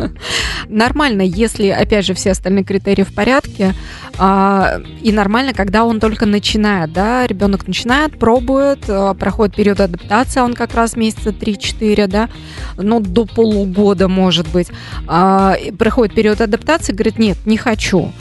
Нормально, 0.69 1.23
если, 1.23 1.69
опять 1.69 2.07
же, 2.07 2.15
все 2.15 2.33
остальные 2.33 2.65
критерии 2.65 3.03
в 3.03 3.15
порядке. 3.15 3.75
А, 4.19 4.81
и 5.03 5.13
нормально, 5.13 5.53
когда 5.53 5.85
он 5.85 6.01
только 6.01 6.27
начинает, 6.27 6.93
да, 6.93 7.27
ребенок 7.27 7.67
начинает, 7.69 8.19
пробует, 8.19 8.81
а, 8.89 9.15
проходит 9.15 9.55
период 9.55 9.81
адаптации, 9.81 10.41
он 10.41 10.55
как 10.55 10.75
раз 10.75 10.97
месяца 10.97 11.31
3-4, 11.31 12.07
да, 12.07 12.29
ну, 12.77 13.01
до 13.01 13.27
полугода, 13.27 14.09
может 14.09 14.49
быть. 14.49 14.69
А, 15.07 15.57
проходит 15.79 16.15
период 16.15 16.41
адаптации, 16.41 16.93
говорит, 16.93 17.19
нет, 17.19 17.37
не 17.45 17.59
хочу. 17.59 18.13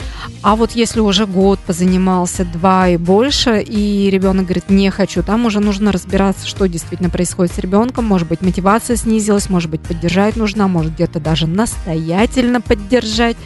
А 0.46 0.54
вот 0.54 0.70
если 0.76 1.00
уже 1.00 1.26
год 1.26 1.58
позанимался, 1.58 2.44
два 2.44 2.86
и 2.86 2.96
больше, 2.96 3.60
и 3.60 4.08
ребенок 4.10 4.44
говорит, 4.44 4.70
не 4.70 4.90
хочу, 4.90 5.24
там 5.24 5.44
уже 5.44 5.58
нужно 5.58 5.90
разбираться, 5.90 6.46
что 6.46 6.66
действительно 6.66 7.10
происходит 7.10 7.52
с 7.52 7.58
ребенком, 7.58 8.04
может 8.04 8.28
быть, 8.28 8.42
мотивация 8.42 8.94
снизилась, 8.94 9.50
может 9.50 9.68
быть, 9.68 9.80
поддержать 9.80 10.36
нужно, 10.36 10.68
может 10.68 10.94
где-то 10.94 11.18
даже 11.18 11.48
настоятельно 11.48 12.60
поддержать. 12.60 13.36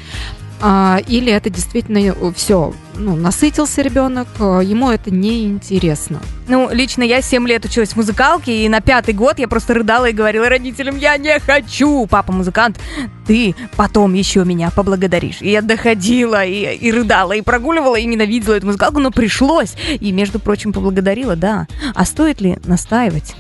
А, 0.63 1.01
или 1.09 1.33
это 1.33 1.49
действительно 1.49 2.15
все, 2.35 2.75
ну, 2.97 3.17
насытился 3.17 3.81
ребенок, 3.81 4.29
а, 4.39 4.61
ему 4.61 4.91
это 4.91 5.11
не 5.11 5.45
интересно. 5.45 6.21
Ну, 6.49 6.69
лично 6.71 7.03
я 7.03 7.23
7 7.23 7.47
лет 7.49 7.65
училась 7.65 7.91
в 7.91 7.97
музыкалке, 7.97 8.65
и 8.65 8.69
на 8.69 8.81
пятый 8.81 9.15
год 9.15 9.39
я 9.39 9.49
просто 9.49 9.75
рыдала 9.75 10.11
и 10.11 10.13
говорила 10.13 10.49
родителям, 10.49 10.99
я 10.99 11.17
не 11.17 11.39
хочу, 11.41 12.07
папа 12.07 12.33
музыкант, 12.33 12.79
ты 13.27 13.55
потом 13.77 14.13
еще 14.13 14.45
меня 14.45 14.71
поблагодаришь. 14.71 15.41
И 15.41 15.51
я 15.51 15.63
доходила, 15.63 16.45
и, 16.45 16.77
и 16.77 16.93
рыдала, 16.93 17.33
и 17.33 17.41
прогуливала, 17.41 17.97
и 17.97 18.05
ненавидела 18.05 18.55
эту 18.55 18.67
музыкалку, 18.67 19.01
но 19.01 19.11
пришлось. 19.11 19.75
И, 20.01 20.13
между 20.13 20.41
прочим, 20.41 20.73
поблагодарила, 20.73 21.37
да. 21.37 21.69
А 21.95 22.05
стоит 22.05 22.41
ли 22.41 22.59
настаивать? 22.65 23.35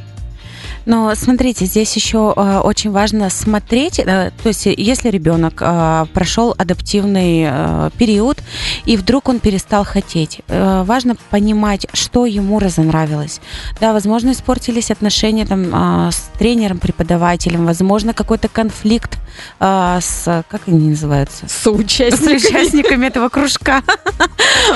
Но 0.86 1.14
смотрите, 1.14 1.66
здесь 1.66 1.94
еще 1.94 2.32
э, 2.36 2.60
очень 2.60 2.90
важно 2.90 3.30
смотреть, 3.30 3.98
э, 3.98 4.30
то 4.42 4.48
есть 4.48 4.66
если 4.66 5.10
ребенок 5.10 5.54
э, 5.60 6.06
прошел 6.12 6.54
адаптивный 6.56 7.44
э, 7.46 7.90
период 7.98 8.38
и 8.86 8.96
вдруг 8.96 9.28
он 9.28 9.40
перестал 9.40 9.84
хотеть, 9.84 10.40
э, 10.48 10.82
важно 10.84 11.16
понимать, 11.30 11.86
что 11.92 12.26
ему 12.26 12.58
разонравилось. 12.58 13.40
Да, 13.80 13.92
возможно, 13.92 14.32
испортились 14.32 14.90
отношения 14.90 15.44
там 15.46 16.06
э, 16.08 16.10
с 16.12 16.30
тренером, 16.38 16.78
преподавателем, 16.78 17.66
возможно, 17.66 18.14
какой-то 18.14 18.48
конфликт 18.48 19.18
э, 19.58 19.98
с, 20.00 20.44
как 20.48 20.62
они 20.66 20.90
называются? 20.90 21.46
Соучастниками. 21.48 22.38
С 22.38 22.44
участниками 22.46 23.06
этого 23.06 23.28
кружка, 23.28 23.82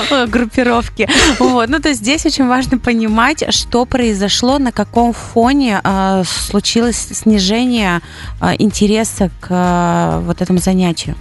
группировки. 0.27 1.09
Вот. 1.39 1.69
Ну, 1.69 1.79
то 1.79 1.89
есть 1.89 2.01
здесь 2.01 2.25
очень 2.25 2.47
важно 2.47 2.77
понимать, 2.77 3.43
что 3.53 3.85
произошло, 3.85 4.59
на 4.59 4.71
каком 4.71 5.13
фоне 5.13 5.81
э, 5.83 5.94
а, 5.95 6.23
случилось 6.25 6.97
снижение 6.97 8.01
а, 8.41 8.53
интереса 8.57 9.31
к 9.39 9.47
а, 9.49 10.19
вот 10.21 10.41
этому 10.41 10.59
занятию. 10.59 11.15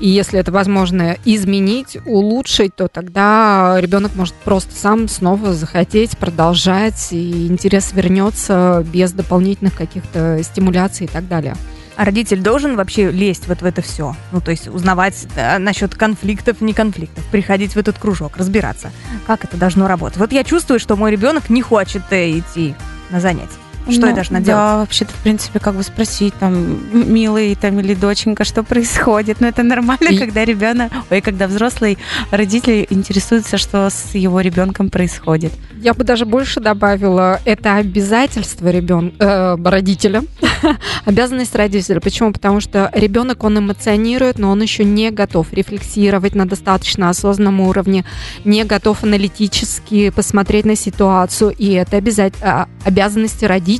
И 0.00 0.08
если 0.08 0.38
это 0.38 0.52
возможно 0.52 1.16
изменить, 1.24 1.96
улучшить, 2.04 2.74
то 2.74 2.88
тогда 2.88 3.76
ребенок 3.80 4.14
может 4.14 4.34
просто 4.34 4.74
сам 4.74 5.08
снова 5.08 5.54
захотеть 5.54 6.18
продолжать, 6.18 7.12
и 7.12 7.46
интерес 7.46 7.92
вернется 7.92 8.84
без 8.92 9.12
дополнительных 9.12 9.74
каких-то 9.74 10.42
стимуляций 10.42 11.06
и 11.06 11.08
так 11.08 11.28
далее. 11.28 11.56
А 11.96 12.04
родитель 12.04 12.42
должен 12.42 12.76
вообще 12.76 13.10
лезть 13.10 13.48
вот 13.48 13.62
в 13.62 13.64
это 13.64 13.80
все? 13.80 14.14
Ну, 14.32 14.42
то 14.42 14.50
есть 14.50 14.68
узнавать 14.68 15.26
да, 15.34 15.58
насчет 15.58 15.94
конфликтов, 15.94 16.60
не 16.60 16.74
конфликтов, 16.74 17.24
приходить 17.30 17.74
в 17.74 17.78
этот 17.78 17.98
кружок, 17.98 18.36
разбираться, 18.36 18.92
как 19.26 19.44
это 19.44 19.56
должно 19.56 19.88
работать. 19.88 20.18
Вот 20.18 20.32
я 20.32 20.44
чувствую, 20.44 20.78
что 20.78 20.96
мой 20.96 21.10
ребенок 21.10 21.48
не 21.48 21.62
хочет 21.62 22.02
э, 22.10 22.38
идти 22.38 22.74
на 23.10 23.20
занятия. 23.20 23.65
Что 23.90 24.00
ну, 24.00 24.06
я 24.08 24.14
должна 24.14 24.40
делать? 24.40 24.60
Да, 24.60 24.76
вообще-то, 24.78 25.12
в 25.12 25.22
принципе, 25.22 25.60
как 25.60 25.74
бы 25.74 25.82
спросить, 25.82 26.34
там, 26.34 26.80
милый 26.92 27.54
там 27.54 27.78
или 27.78 27.94
доченька, 27.94 28.44
что 28.44 28.62
происходит. 28.62 29.40
Но 29.40 29.46
это 29.46 29.62
нормально, 29.62 30.08
и... 30.08 30.18
когда 30.18 30.44
ребенок, 30.44 30.92
ой, 31.10 31.20
когда 31.20 31.46
взрослый 31.46 31.98
родитель 32.30 32.86
интересуется, 32.90 33.58
что 33.58 33.88
с 33.88 34.14
его 34.14 34.40
ребенком 34.40 34.90
происходит. 34.90 35.52
Я 35.80 35.94
бы 35.94 36.04
даже 36.04 36.26
больше 36.26 36.60
добавила, 36.60 37.40
это 37.44 37.76
обязательство 37.76 38.68
ребен... 38.70 39.14
э, 39.18 39.56
родителя, 39.62 40.22
обязанность 41.04 41.54
родителя. 41.54 42.00
Почему? 42.00 42.32
Потому 42.32 42.60
что 42.60 42.90
ребенок, 42.92 43.44
он 43.44 43.58
эмоционирует, 43.58 44.38
но 44.38 44.50
он 44.50 44.62
еще 44.62 44.84
не 44.84 45.10
готов 45.10 45.52
рефлексировать 45.52 46.34
на 46.34 46.46
достаточно 46.46 47.08
осознанном 47.08 47.60
уровне, 47.60 48.04
не 48.44 48.64
готов 48.64 49.04
аналитически 49.04 50.10
посмотреть 50.10 50.64
на 50.64 50.74
ситуацию, 50.74 51.54
и 51.56 51.72
это 51.72 51.98
обязать... 51.98 52.34
А, 52.42 52.66
обязанности 52.84 53.44
родителя 53.44 53.75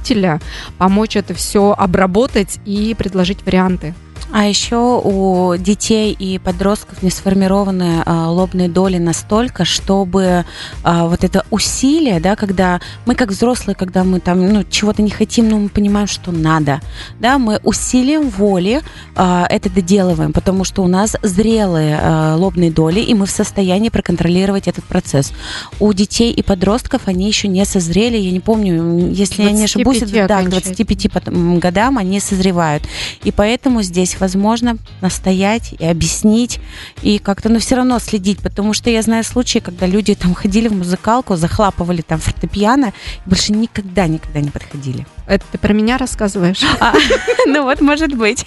помочь 0.79 1.17
это 1.17 1.35
все 1.35 1.75
обработать 1.77 2.59
и 2.65 2.95
предложить 2.95 3.45
варианты. 3.45 3.95
А 4.33 4.45
еще 4.45 5.01
у 5.03 5.57
детей 5.57 6.13
и 6.13 6.39
подростков 6.39 7.03
не 7.03 7.11
сформированы 7.11 8.03
а, 8.05 8.29
лобные 8.29 8.69
доли 8.69 8.99
настолько, 8.99 9.65
чтобы 9.65 10.45
а, 10.83 11.07
вот 11.07 11.23
это 11.23 11.45
усилие, 11.51 12.19
да, 12.19 12.35
когда 12.35 12.81
мы 13.07 13.15
как 13.15 13.31
взрослые, 13.31 13.77
когда 13.77 14.03
мы 14.03 14.19
там 14.19 14.53
ну, 14.53 14.65
чего-то 14.65 15.03
не 15.03 15.11
хотим, 15.11 15.49
но 15.49 15.59
мы 15.59 15.69
понимаем, 15.69 16.09
что 16.09 16.33
надо, 16.33 16.81
да, 17.21 17.39
мы 17.39 17.61
усилием 17.63 18.29
воли 18.29 18.83
а, 19.15 19.47
это 19.49 19.71
доделываем, 19.71 20.33
потому 20.33 20.65
что 20.65 20.83
у 20.83 20.89
нас 20.89 21.15
зрелые 21.23 21.99
а, 22.01 22.37
лобные 22.37 22.73
доли, 22.73 23.01
и 23.01 23.15
мы 23.15 23.27
в 23.27 23.31
состоянии 23.31 23.91
проконтролировать 23.91 24.67
этот 24.67 24.85
процесс. 24.85 25.33
У 25.79 25.93
детей 25.93 26.33
и 26.33 26.43
подростков 26.43 27.03
они 27.07 27.29
еще 27.29 27.47
не 27.47 27.65
созрели, 27.65 28.17
я 28.17 28.33
не 28.33 28.41
помню, 28.41 29.09
если 29.13 29.45
я 29.45 29.53
не 29.53 29.65
ошибусь, 29.65 30.01
да, 30.01 30.43
к 30.43 30.49
25 30.49 31.59
годам 31.59 31.99
они 31.99 32.19
созревают. 32.19 32.83
И 33.23 33.31
поэтому 33.31 33.83
здесь 33.83 34.16
возможно, 34.21 34.77
настоять 35.01 35.75
и 35.79 35.85
объяснить, 35.85 36.61
и 37.03 37.19
как-то, 37.19 37.49
но 37.49 37.59
все 37.59 37.77
равно 37.77 37.99
следить, 37.99 38.41
потому 38.41 38.73
что 38.73 38.91
я 38.91 39.03
знаю 39.03 39.25
случаи, 39.25 39.59
когда 39.59 39.87
люди 39.87 40.15
там 40.15 40.35
ходили 40.35 40.69
в 40.69 40.75
музыкалку, 40.75 41.37
захлапывали 41.37 42.03
там 42.03 42.19
фортепиано, 42.19 42.93
и 43.25 43.29
больше 43.29 43.53
никогда-никогда 43.53 44.41
не 44.41 44.51
подходили. 44.51 45.07
Это 45.27 45.45
ты 45.53 45.59
про 45.59 45.73
меня 45.73 45.99
рассказываешь? 45.99 46.63
А, 46.79 46.93
ну 47.47 47.63
вот, 47.63 47.81
может 47.81 48.15
быть. 48.15 48.45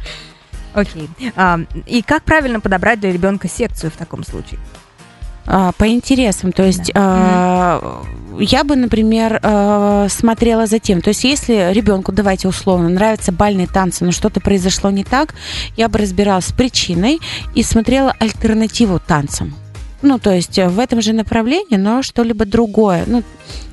Окей. 0.74 1.08
А, 1.34 1.58
и 1.86 2.02
как 2.02 2.22
правильно 2.22 2.60
подобрать 2.60 3.00
для 3.00 3.12
ребенка 3.12 3.48
секцию 3.48 3.90
в 3.90 3.96
таком 3.96 4.24
случае? 4.24 4.60
А, 5.46 5.72
по 5.72 5.88
интересам. 5.88 6.52
То 6.52 6.64
есть 6.64 6.92
да. 6.92 7.80
Я 8.38 8.64
бы, 8.64 8.76
например, 8.76 9.40
э, 9.42 10.08
смотрела 10.10 10.66
за 10.66 10.78
тем, 10.78 11.00
то 11.00 11.08
есть 11.08 11.24
если 11.24 11.72
ребенку, 11.72 12.12
давайте 12.12 12.48
условно, 12.48 12.88
нравятся 12.88 13.32
бальные 13.32 13.66
танцы, 13.66 14.04
но 14.04 14.12
что-то 14.12 14.40
произошло 14.40 14.90
не 14.90 15.04
так, 15.04 15.34
я 15.76 15.88
бы 15.88 15.98
разбиралась 15.98 16.46
с 16.46 16.52
причиной 16.52 17.20
и 17.54 17.62
смотрела 17.62 18.14
альтернативу 18.18 19.00
танцам. 19.00 19.54
Ну, 20.02 20.18
то 20.18 20.30
есть 20.32 20.58
в 20.58 20.78
этом 20.78 21.00
же 21.00 21.12
направлении, 21.12 21.76
но 21.76 22.02
что-либо 22.02 22.44
другое. 22.44 23.04
Ну, 23.06 23.22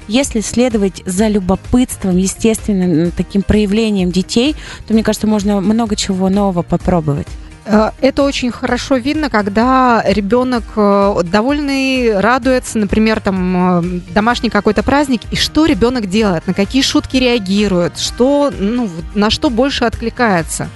если 0.08 0.42
следовать 0.42 1.04
за 1.06 1.28
любопытством, 1.28 2.18
естественным 2.18 3.12
таким 3.12 3.42
проявлением 3.42 4.12
детей, 4.12 4.56
то, 4.88 4.94
мне 4.94 5.04
кажется, 5.04 5.28
можно 5.28 5.62
много 5.62 5.96
чего 5.96 6.30
нового 6.30 6.62
попробовать. 6.62 7.28
Э, 7.66 7.92
это 8.02 8.24
очень 8.24 8.52
хорошо 8.52 8.98
видно, 8.98 9.30
когда 9.30 10.04
ребенок 10.06 10.64
э, 10.76 11.22
довольный, 11.24 12.20
радуется, 12.20 12.78
например, 12.78 13.20
там 13.22 13.80
э, 13.80 14.00
домашний 14.14 14.50
какой-то 14.50 14.84
праздник, 14.84 15.22
и 15.32 15.36
что 15.36 15.66
ребенок 15.66 16.08
делает, 16.08 16.46
на 16.48 16.54
какие 16.54 16.82
шутки 16.82 17.18
реагирует, 17.18 17.98
что, 17.98 18.52
ну, 18.58 18.90
на 19.16 19.30
что 19.30 19.50
больше 19.50 19.86
откликается. 19.86 20.70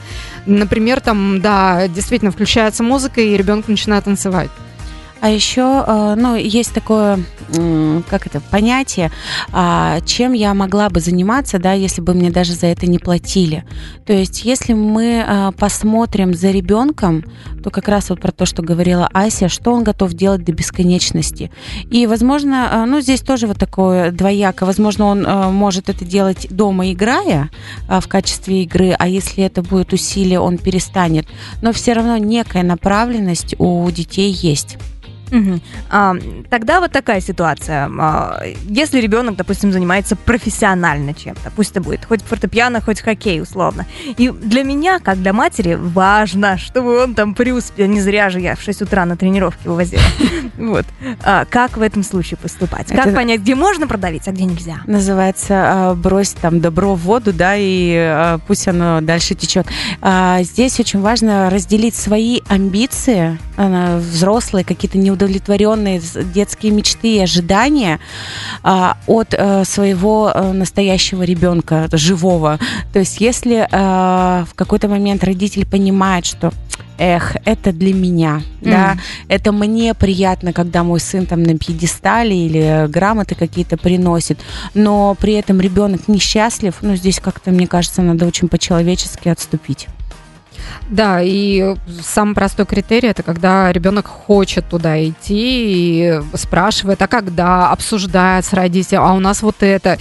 Например, 0.45 1.01
там, 1.01 1.41
да, 1.41 1.87
действительно 1.87 2.31
включается 2.31 2.83
музыка, 2.83 3.19
и 3.19 3.35
ребенок 3.35 3.67
начинает 3.67 4.05
танцевать. 4.05 4.49
А 5.19 5.29
еще, 5.29 5.83
э, 5.85 6.15
ну, 6.15 6.35
есть 6.35 6.73
такое, 6.73 7.19
как 8.09 8.27
это, 8.27 8.41
понятие, 8.41 9.09
а, 9.53 10.01
чем 10.01 10.33
я 10.33 10.53
могла 10.53 10.89
бы 10.89 10.99
заниматься, 10.99 11.59
да, 11.59 11.71
если 11.73 12.01
бы 12.01 12.13
мне 12.13 12.29
даже 12.29 12.53
за 12.53 12.67
это 12.67 12.87
не 12.87 12.99
платили. 12.99 13.63
То 14.05 14.13
есть, 14.13 14.43
если 14.43 14.73
мы 14.73 15.25
э, 15.25 15.51
посмотрим 15.57 16.33
за 16.33 16.51
ребенком, 16.51 17.23
то 17.63 17.69
как 17.69 17.87
раз 17.87 18.09
вот 18.09 18.19
про 18.19 18.31
то, 18.31 18.45
что 18.45 18.61
говорила 18.61 19.09
Ася, 19.13 19.49
что 19.49 19.73
он 19.73 19.83
готов 19.83 20.13
делать 20.13 20.43
до 20.43 20.51
бесконечности. 20.51 21.51
И, 21.89 22.05
возможно, 22.05 22.69
э, 22.71 22.85
ну, 22.85 23.01
здесь 23.01 23.21
тоже 23.21 23.47
вот 23.47 23.57
такое 23.57 24.11
двояко. 24.11 24.65
Возможно, 24.65 25.05
он 25.05 25.23
может 25.53 25.89
это 25.89 26.05
делать 26.05 26.47
дома, 26.49 26.91
играя 26.91 27.49
в 27.87 28.07
качестве 28.07 28.63
игры, 28.63 28.95
а 28.97 29.07
если 29.07 29.43
это 29.43 29.61
будет 29.61 29.93
усилие, 29.93 30.39
он 30.39 30.57
перестанет. 30.57 31.27
Но 31.61 31.71
все 31.71 31.93
равно 31.93 32.17
некая 32.17 32.63
направленность 32.63 33.55
у 33.57 33.89
детей 33.89 34.31
есть. 34.31 34.77
Мгм. 35.31 35.61
А, 35.89 36.15
тогда 36.49 36.79
вот 36.79 36.91
такая 36.91 37.21
ситуация. 37.21 37.89
А, 37.99 38.41
если 38.67 38.99
ребенок, 39.01 39.35
допустим, 39.35 39.71
занимается 39.71 40.15
профессионально 40.15 41.13
чем-то, 41.13 41.51
пусть 41.55 41.71
это 41.71 41.81
будет 41.81 42.05
хоть 42.05 42.21
фортепиано, 42.21 42.81
хоть 42.81 43.01
хоккей, 43.01 43.41
условно. 43.41 43.85
И 44.17 44.29
для 44.29 44.63
меня, 44.63 44.99
как 44.99 45.21
для 45.21 45.33
матери, 45.33 45.75
важно, 45.75 46.57
чтобы 46.57 47.03
он 47.03 47.13
там 47.15 47.33
преуспел. 47.35 47.87
Не 47.87 48.01
зря 48.01 48.29
же 48.29 48.39
я 48.39 48.55
в 48.55 48.61
6 48.61 48.83
утра 48.83 49.05
на 49.05 49.17
тренировке 49.17 49.61
его 49.65 49.75
возила. 49.75 50.01
Вот. 50.57 50.85
А, 51.23 51.45
Как 51.45 51.77
в 51.77 51.81
этом 51.81 52.03
случае 52.03 52.37
поступать? 52.37 52.87
Как 52.87 53.13
понять, 53.13 53.41
где 53.41 53.53
можно 53.53 53.87
продавить, 53.87 54.27
а 54.27 54.31
где 54.31 54.45
нельзя? 54.45 54.77
Называется 54.87 55.53
а, 55.91 55.93
брось 55.93 56.31
там 56.31 56.61
добро 56.61 56.95
в 56.95 57.01
воду, 57.01 57.31
да, 57.33 57.55
и 57.55 57.93
а, 57.95 58.39
пусть 58.47 58.67
оно 58.67 59.01
дальше 59.01 59.35
течет. 59.35 59.67
Здесь 60.41 60.79
очень 60.79 61.01
важно 61.01 61.49
разделить 61.49 61.95
свои 61.95 62.41
амбиции, 62.47 63.37
взрослые, 63.57 64.63
какие-то 64.63 64.97
неудовлетворенные 64.97 66.01
детские 66.33 66.71
мечты 66.71 67.15
и 67.15 67.19
ожидания 67.19 67.99
а, 68.63 68.97
от 69.07 69.33
э, 69.33 69.63
своего 69.65 70.31
э, 70.33 70.51
настоящего 70.51 71.23
ребенка, 71.23 71.87
живого. 71.91 72.59
То 72.93 72.99
есть, 72.99 73.19
если 73.19 73.67
а, 73.71 74.45
в 74.49 74.53
какой-то 74.53 74.87
момент 74.87 75.23
родитель 75.23 75.65
понимает, 75.65 76.25
что 76.25 76.51
Эх, 76.99 77.35
это 77.45 77.71
для 77.71 77.93
меня, 77.93 78.41
да, 78.59 78.93
Мгм. 78.93 79.01
это 79.27 79.51
мне 79.51 79.93
приятно, 79.93 80.51
когда 80.51 80.83
мой 80.83 80.99
сын 80.99 81.27
там 81.27 81.43
на 81.43 81.55
пьедестале 81.55 82.35
или 82.35 82.87
грамоты 82.87 83.35
какие-то 83.35 83.77
приносит, 83.77 84.39
но 84.73 85.15
при 85.19 85.33
этом 85.33 85.61
ребенок 85.61 86.07
несчастлив, 86.07 86.73
ну, 86.81 86.95
здесь 86.95 87.19
как-то, 87.19 87.51
мне 87.51 87.67
кажется, 87.67 88.01
надо 88.01 88.25
очень 88.25 88.47
по-человечески 88.47 89.29
отступить. 89.29 89.87
Да, 90.89 91.21
и 91.21 91.75
самый 92.01 92.35
простой 92.35 92.65
критерий 92.65 93.09
это 93.09 93.23
когда 93.23 93.71
ребенок 93.71 94.07
хочет 94.07 94.67
туда 94.69 95.03
идти 95.03 95.31
и 95.37 96.21
спрашивает, 96.33 97.01
а 97.01 97.07
когда 97.07 97.71
обсуждает 97.71 98.45
с 98.45 98.53
родителем, 98.53 99.03
а 99.03 99.13
у 99.13 99.19
нас 99.19 99.41
вот 99.41 99.57
это. 99.61 99.97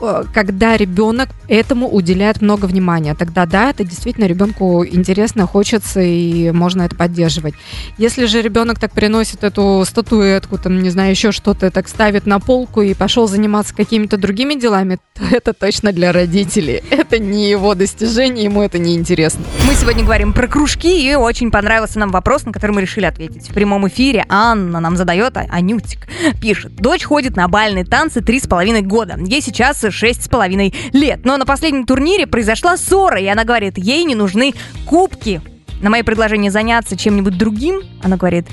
Э, 0.00 0.24
Когда 0.32 0.76
ребенок 0.76 1.28
этому 1.48 1.88
уделяет 1.88 2.40
много 2.40 2.66
внимания, 2.66 3.14
тогда 3.14 3.46
да, 3.46 3.70
это 3.70 3.84
действительно 3.84 4.24
ребенку 4.26 4.84
интересно, 4.84 5.46
хочется 5.46 6.00
и 6.00 6.50
можно 6.52 6.82
это 6.82 6.96
поддерживать. 6.96 7.54
Если 7.98 8.26
же 8.26 8.40
ребенок 8.42 8.78
так 8.78 8.92
приносит 8.92 9.44
эту 9.44 9.84
статуэтку, 9.86 10.58
там, 10.58 10.82
не 10.82 10.90
знаю, 10.90 11.10
еще 11.10 11.32
что-то, 11.32 11.70
так 11.70 11.88
ставит 11.88 12.26
на 12.26 12.40
полку 12.40 12.82
и 12.82 12.94
пошел 12.94 13.28
заниматься 13.28 13.74
какими-то 13.74 14.16
другими 14.16 14.54
делами, 14.54 14.98
то 15.14 15.22
это 15.34 15.52
точно 15.52 15.92
для 15.92 16.12
родителей. 16.12 16.82
Это 16.90 17.18
не 17.18 17.50
его 17.50 17.74
достижение, 17.74 18.44
ему 18.44 18.62
это 18.62 18.78
не 18.78 18.94
интересно. 18.94 19.44
Мы 19.66 19.74
сегодня 19.74 20.04
говорим 20.04 20.32
про 20.32 20.46
кружки, 20.46 21.10
и 21.10 21.14
очень 21.14 21.50
понравился 21.50 21.98
нам 21.98 22.10
вопрос, 22.10 22.44
на 22.44 22.52
который 22.52 22.72
мы 22.72 22.80
решили 22.82 23.04
ответить. 23.04 23.50
В 23.50 23.54
прямом 23.54 23.86
эфире 23.88 24.24
Анна 24.28 24.80
нам 24.80 24.96
задает, 24.96 25.36
а- 25.36 25.46
Анютик 25.50 26.06
пишет. 26.40 26.74
Дочь 26.76 27.04
ходит 27.04 27.36
на 27.36 27.48
бальные 27.48 27.84
танцы 27.84 28.20
три 28.20 28.40
с 28.40 28.46
половиной 28.46 28.82
года. 28.82 29.16
Ей 29.18 29.42
сейчас 29.42 29.84
шесть 29.90 30.24
с 30.24 30.28
половиной 30.28 30.74
лет. 30.92 31.20
Но 31.24 31.36
на 31.36 31.46
последнем 31.46 31.86
турнире 31.86 32.26
произошла 32.26 32.76
ссора, 32.76 33.20
и 33.20 33.26
она 33.26 33.44
говорит, 33.44 33.78
ей 33.78 34.04
не 34.04 34.14
нужны 34.14 34.54
кубки. 34.86 35.40
На 35.80 35.90
мое 35.90 36.04
предложение 36.04 36.50
заняться 36.50 36.96
чем-нибудь 36.96 37.38
другим, 37.38 37.80
она 38.02 38.16
говорит, 38.16 38.46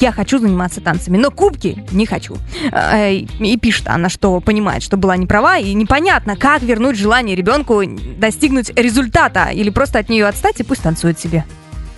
я 0.00 0.12
хочу 0.12 0.38
заниматься 0.38 0.80
танцами, 0.80 1.16
но 1.16 1.30
кубки 1.30 1.84
не 1.92 2.06
хочу. 2.06 2.36
А, 2.72 3.08
И 3.10 3.56
пишет 3.56 3.88
она, 3.88 4.08
что 4.08 4.40
понимает, 4.40 4.82
что 4.82 4.96
была 4.96 5.16
не 5.16 5.26
права, 5.26 5.58
и 5.58 5.72
непонятно, 5.74 6.36
как 6.36 6.62
вернуть 6.62 6.96
желание 6.96 7.36
ребенку 7.36 7.82
достигнуть 8.18 8.70
результата, 8.76 9.50
или 9.52 9.70
просто 9.70 9.98
от 9.98 10.08
нее 10.08 10.26
отстать 10.26 10.60
и 10.60 10.64
пусть 10.64 10.82
танцует 10.82 11.18
себе. 11.18 11.44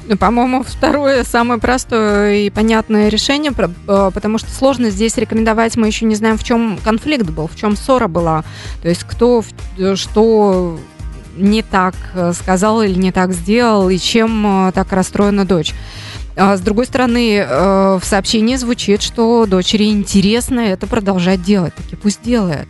Ну, 0.09 0.17
по-моему, 0.17 0.63
второе 0.63 1.25
самое 1.25 1.61
простое 1.61 2.37
и 2.37 2.51
понятное 2.51 3.09
решение, 3.09 3.53
э, 3.57 4.11
потому 4.15 4.39
что 4.39 4.51
сложно 4.51 4.91
здесь 4.91 5.17
рекомендовать, 5.17 5.77
мы 5.77 5.89
еще 5.89 6.05
не 6.05 6.15
знаем, 6.15 6.39
в 6.39 6.45
чем 6.45 6.79
конфликт 6.85 7.29
был, 7.31 7.49
в 7.49 7.57
чем 7.57 7.77
ссора 7.77 8.07
была. 8.07 8.45
То 8.83 8.89
есть 8.89 9.03
кто 9.03 9.43
э, 9.79 9.97
что 9.97 10.79
не 11.37 11.63
так 11.63 11.95
э, 12.15 12.33
сказал 12.35 12.83
или 12.83 12.95
не 12.95 13.11
так 13.11 13.33
сделал, 13.33 13.89
и 13.91 13.99
чем 13.99 14.71
так 14.73 14.93
расстроена 14.93 15.45
дочь. 15.45 15.75
А 16.37 16.57
с 16.57 16.61
другой 16.61 16.85
стороны, 16.85 17.47
в 17.49 18.03
сообщении 18.03 18.57
звучит, 18.57 19.01
что 19.01 19.47
дочери 19.47 19.85
интересно 19.85 20.61
это 20.61 20.87
продолжать 20.87 21.43
делать. 21.43 21.75
Таки 21.75 21.97
пусть 21.97 22.23
делает. 22.23 22.69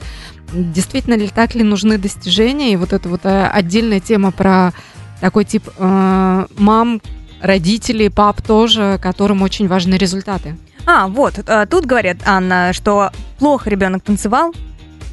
Действительно 0.53 1.15
ли 1.15 1.27
так 1.27 1.57
ли 1.57 1.65
нужны 1.65 1.99
достижения? 1.99 2.73
И 2.73 2.77
вот 2.77 2.93
это 2.93 3.09
вот 3.09 3.23
отдельная 3.25 3.99
тема 3.99 4.31
про 4.31 4.73
такой 5.21 5.45
тип 5.45 5.69
э, 5.79 6.47
мам, 6.59 7.01
родителей, 7.41 8.11
пап 8.11 8.43
тоже, 8.43 8.99
которым 9.03 9.43
очень 9.43 9.69
важны 9.69 9.95
результаты. 9.95 10.57
А, 10.87 11.09
вот, 11.09 11.35
э, 11.47 11.67
тут 11.69 11.85
говорят, 11.85 12.19
Анна, 12.25 12.73
что 12.73 13.11
плохо 13.39 13.69
ребенок 13.71 14.03
танцевал, 14.03 14.55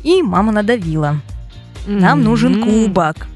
и 0.04 0.22
мама 0.22 0.52
надавила. 0.52 1.20
Нам 1.88 2.24
нужен 2.24 2.62
М. 2.62 2.64
кубок. 2.64 3.28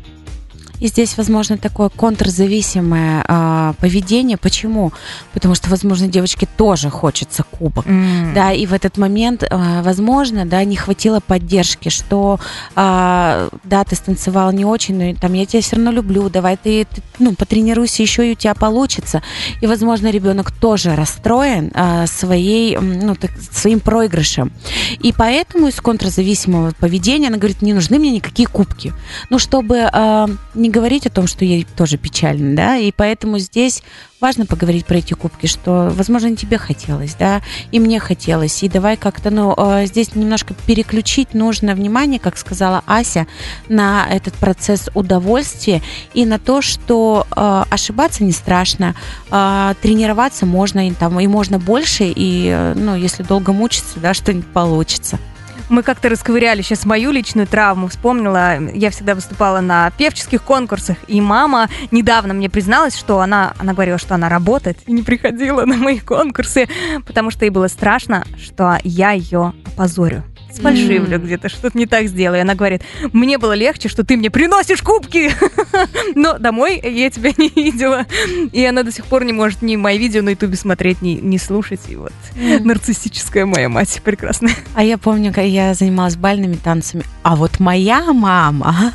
И 0.79 0.87
здесь, 0.87 1.17
возможно, 1.17 1.57
такое 1.57 1.89
контрзависимое 1.89 3.23
а, 3.27 3.73
поведение. 3.79 4.37
Почему? 4.37 4.93
Потому 5.33 5.55
что, 5.55 5.69
возможно, 5.69 6.07
девочке 6.07 6.47
тоже 6.57 6.89
хочется 6.89 7.43
кубок. 7.43 7.85
М. 7.87 8.33
Да, 8.35 8.51
и 8.51 8.65
в 8.65 8.73
этот 8.73 8.97
момент, 8.97 9.43
а, 9.49 9.81
возможно, 9.81 10.45
да, 10.45 10.63
не 10.63 10.75
хватило 10.75 11.19
поддержки, 11.19 11.89
что, 11.89 12.39
а, 12.75 13.49
да, 13.63 13.83
ты 13.83 13.95
станцевал 13.95 14.51
не 14.51 14.65
очень, 14.65 14.95
но 14.95 15.19
там 15.19 15.33
я 15.33 15.45
тебя 15.45 15.61
все 15.61 15.75
равно 15.77 15.91
люблю, 15.91 16.29
давай 16.29 16.57
ты, 16.57 16.85
ты, 16.85 17.01
ну, 17.19 17.33
потренируйся 17.33 18.03
еще, 18.03 18.29
и 18.29 18.33
у 18.33 18.35
тебя 18.35 18.53
получится. 18.53 19.23
И, 19.61 19.67
возможно, 19.67 20.11
ребенок 20.11 20.51
тоже 20.51 20.95
расстроен 20.95 21.71
а, 21.73 22.05
своей, 22.05 22.77
ну, 22.77 23.15
так, 23.15 23.31
своим 23.51 23.79
проигрышем. 23.79 24.51
И 24.99 25.11
поэтому 25.11 25.67
из 25.67 25.81
контрзависимого 25.81 26.73
поведения 26.79 27.29
она 27.29 27.37
говорит, 27.37 27.61
не 27.61 27.73
нужны 27.73 27.97
мне 27.97 28.11
никакие 28.11 28.47
кубки. 28.47 28.93
Ну, 29.29 29.39
чтобы 29.39 29.89
не 30.53 30.66
говорить 30.69 31.05
о 31.05 31.09
том, 31.09 31.27
что 31.27 31.45
ей 31.45 31.65
тоже 31.75 31.97
печально, 31.97 32.55
да, 32.55 32.77
и 32.77 32.91
поэтому 32.91 33.39
здесь 33.39 33.83
важно 34.19 34.45
поговорить 34.45 34.85
про 34.85 34.97
эти 34.97 35.13
кубки, 35.13 35.45
что, 35.45 35.91
возможно, 35.93 36.27
не 36.27 36.35
тебе 36.35 36.57
хотелось, 36.57 37.15
да, 37.15 37.41
и 37.71 37.79
мне 37.79 37.99
хотелось, 37.99 38.63
и 38.63 38.69
давай 38.69 38.97
как-то, 38.97 39.29
ну, 39.29 39.53
э, 39.55 39.85
здесь 39.85 40.15
немножко 40.15 40.53
переключить 40.65 41.33
нужно 41.33 41.75
внимание, 41.75 42.19
как 42.19 42.37
сказала 42.37 42.83
Ася, 42.87 43.27
на 43.69 44.07
этот 44.09 44.33
процесс 44.35 44.89
удовольствия 44.93 45.81
и 46.13 46.25
на 46.25 46.39
то, 46.39 46.61
что 46.61 47.27
э, 47.35 47.63
ошибаться 47.69 48.23
не 48.23 48.31
страшно, 48.31 48.95
э, 49.29 49.73
тренироваться 49.81 50.45
можно, 50.45 50.87
и, 50.87 50.91
там, 50.91 51.19
и 51.19 51.27
можно 51.27 51.59
больше, 51.59 52.11
и, 52.15 52.73
ну, 52.75 52.95
если 52.95 53.23
долго 53.23 53.53
мучиться, 53.53 53.99
да, 53.99 54.13
что-нибудь 54.13 54.47
получится. 54.47 55.19
Мы 55.69 55.83
как-то 55.83 56.09
расковыряли 56.09 56.61
сейчас 56.61 56.85
мою 56.85 57.11
личную 57.11 57.47
травму. 57.47 57.87
Вспомнила, 57.87 58.57
я 58.73 58.89
всегда 58.89 59.15
выступала 59.15 59.59
на 59.59 59.91
певческих 59.91 60.41
конкурсах, 60.43 60.97
и 61.07 61.19
мама 61.19 61.67
недавно 61.91 62.33
мне 62.33 62.49
призналась, 62.49 62.97
что 62.97 63.19
она, 63.19 63.53
она 63.57 63.73
говорила, 63.73 63.97
что 63.97 64.15
она 64.15 64.29
работает 64.29 64.77
и 64.85 64.91
не 64.91 65.03
приходила 65.03 65.65
на 65.65 65.75
мои 65.75 65.99
конкурсы, 65.99 66.69
потому 67.05 67.31
что 67.31 67.45
ей 67.45 67.51
было 67.51 67.67
страшно, 67.67 68.25
что 68.37 68.77
я 68.83 69.11
ее 69.11 69.53
опозорю. 69.65 70.23
Сфальшивлю 70.53 71.15
М. 71.15 71.23
где-то, 71.23 71.49
что-то 71.49 71.77
не 71.77 71.85
так 71.85 72.07
сделаю. 72.07 72.39
И 72.39 72.41
она 72.41 72.55
говорит, 72.55 72.81
мне 73.13 73.37
было 73.37 73.53
легче, 73.53 73.89
что 73.89 74.03
ты 74.03 74.17
мне 74.17 74.29
приносишь 74.31 74.81
кубки, 74.81 75.31
но 76.15 76.37
домой 76.37 76.79
я 76.83 77.09
тебя 77.09 77.31
не 77.37 77.49
видела. 77.49 78.05
И 78.51 78.63
она 78.65 78.83
до 78.83 78.91
сих 78.91 79.05
пор 79.05 79.23
не 79.23 79.33
может 79.33 79.61
ни 79.61 79.75
мои 79.75 79.97
видео 79.97 80.21
на 80.21 80.29
ютубе 80.29 80.55
смотреть, 80.57 81.01
ни, 81.01 81.11
ни 81.11 81.37
слушать. 81.37 81.81
И 81.89 81.95
вот 81.95 82.13
нарциссическая 82.35 83.45
моя 83.45 83.69
мать 83.69 84.01
прекрасная. 84.03 84.53
А 84.73 84.83
я 84.83 84.97
помню, 84.97 85.33
как 85.33 85.45
я 85.45 85.73
занималась 85.73 86.15
бальными 86.15 86.55
танцами, 86.55 87.03
а 87.23 87.35
вот 87.35 87.59
моя 87.59 88.13
мама, 88.13 88.93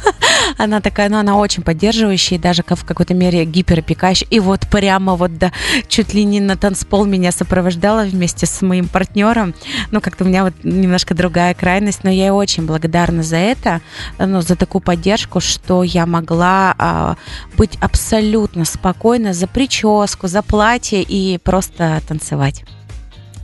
она 0.62 0.81
такая, 0.81 1.09
ну, 1.09 1.18
она 1.18 1.37
очень 1.37 1.62
поддерживающая, 1.62 2.38
и 2.38 2.40
даже 2.40 2.62
в 2.62 2.85
какой-то 2.85 3.14
мере 3.14 3.44
гиперопекающая. 3.44 4.29
И 4.31 4.40
вот 4.40 4.61
прямо 4.68 5.16
вот 5.16 5.37
да, 5.37 5.53
чуть 5.88 6.14
ли 6.14 6.25
не 6.25 6.40
на 6.40 6.57
танцпол 6.57 7.05
меня 7.05 7.33
сопровождала 7.33 8.05
вместе 8.05 8.46
с 8.46 8.62
моим 8.62 8.88
партнером. 8.88 9.55
Ну, 9.90 10.01
как-то 10.01 10.25
у 10.25 10.27
меня 10.29 10.44
вот 10.44 10.55
немножко 10.62 11.14
другая 11.14 11.55
крайность, 11.55 12.05
но 12.05 12.11
я 12.11 12.25
ей 12.25 12.31
очень 12.31 12.64
благодарна 12.64 13.22
за 13.22 13.37
это, 13.37 13.81
ну, 14.18 14.40
за 14.40 14.57
такую 14.57 14.83
поддержку, 14.83 15.40
что 15.40 15.83
я 15.83 16.07
могла 16.07 16.75
а, 16.79 17.16
быть 17.57 17.77
абсолютно 17.81 18.64
спокойна 18.64 19.33
за 19.33 19.46
прическу, 19.46 20.29
за 20.29 20.42
платье 20.42 21.03
и 21.03 21.38
просто 21.38 22.01
танцевать. 22.07 22.64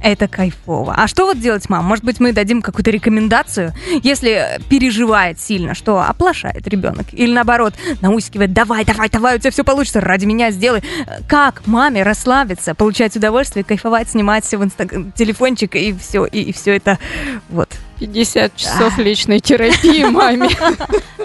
Это 0.03 0.29
кайфово. 0.29 0.95
А 0.97 1.09
что 1.09 1.27
вот 1.27 1.41
делать, 1.41 1.69
мам? 1.69 1.85
Может 1.85 2.05
быть, 2.05 2.21
мы 2.21 2.33
дадим 2.33 2.63
какую-то 2.63 2.91
рекомендацию, 2.91 3.73
если 4.03 4.61
переживает 4.69 5.41
сильно, 5.41 5.75
что 5.75 6.01
оплошает 6.01 6.67
ребенок, 6.69 7.07
или 7.13 7.33
наоборот, 7.33 7.75
наускивает, 8.01 8.53
давай, 8.53 8.85
давай, 8.85 9.09
давай, 9.09 9.37
у 9.37 9.39
тебя 9.39 9.51
все 9.51 9.65
получится, 9.65 10.01
ради 10.01 10.25
меня 10.27 10.51
сделай. 10.51 10.83
Как 11.29 11.67
маме 11.67 12.03
расслабиться, 12.03 12.75
получать 12.75 13.17
удовольствие, 13.17 13.65
кайфовать, 13.65 14.11
снимать 14.11 14.45
все 14.45 14.57
в 14.57 14.65
инстаг... 14.65 14.93
телефончик 15.17 15.75
и 15.75 15.93
все, 15.93 16.25
и, 16.27 16.43
и 16.43 16.53
все 16.53 16.77
это 16.77 16.99
вот 17.49 17.69
50 17.99 18.57
часов 18.57 18.99
личной 18.99 19.41
терапии 19.41 20.05
маме. 20.11 20.51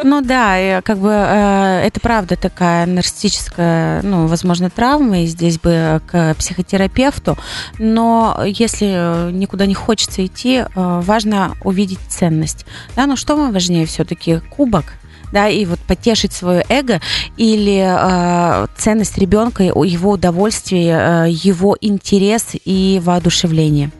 Ну 0.04 0.22
да, 0.22 0.82
как 0.82 0.98
бы 0.98 1.10
э, 1.12 1.84
это 1.86 2.00
правда 2.00 2.36
такая 2.36 2.86
нарциссическая, 2.86 4.02
ну, 4.02 4.28
возможно, 4.28 4.70
травма, 4.70 5.22
и 5.22 5.28
здесь 5.28 5.60
бы 5.60 6.02
к 6.08 6.36
психотерапевту. 6.36 7.38
Но 7.80 8.42
если 8.46 9.32
никуда 9.32 9.66
не 9.66 9.76
хочется 9.76 10.26
идти, 10.26 10.58
э, 10.58 10.66
важно 10.76 11.56
увидеть 11.64 12.00
ценность. 12.10 12.66
Да, 12.96 13.06
ну 13.06 13.16
что 13.16 13.36
вам 13.36 13.54
важнее 13.54 13.86
все-таки? 13.86 14.40
Кубок 14.50 14.86
да, 15.34 15.50
и 15.50 15.66
вот 15.66 15.80
потешить 15.80 16.32
свое 16.32 16.64
эго 16.70 17.02
или 17.38 17.84
э, 17.84 18.68
ценность 18.78 19.18
ребенка, 19.18 19.64
его 19.64 20.12
удовольствие, 20.12 21.26
э, 21.26 21.30
его 21.30 21.76
интерес 21.82 22.50
и 22.64 23.02
воодушевление. 23.04 23.92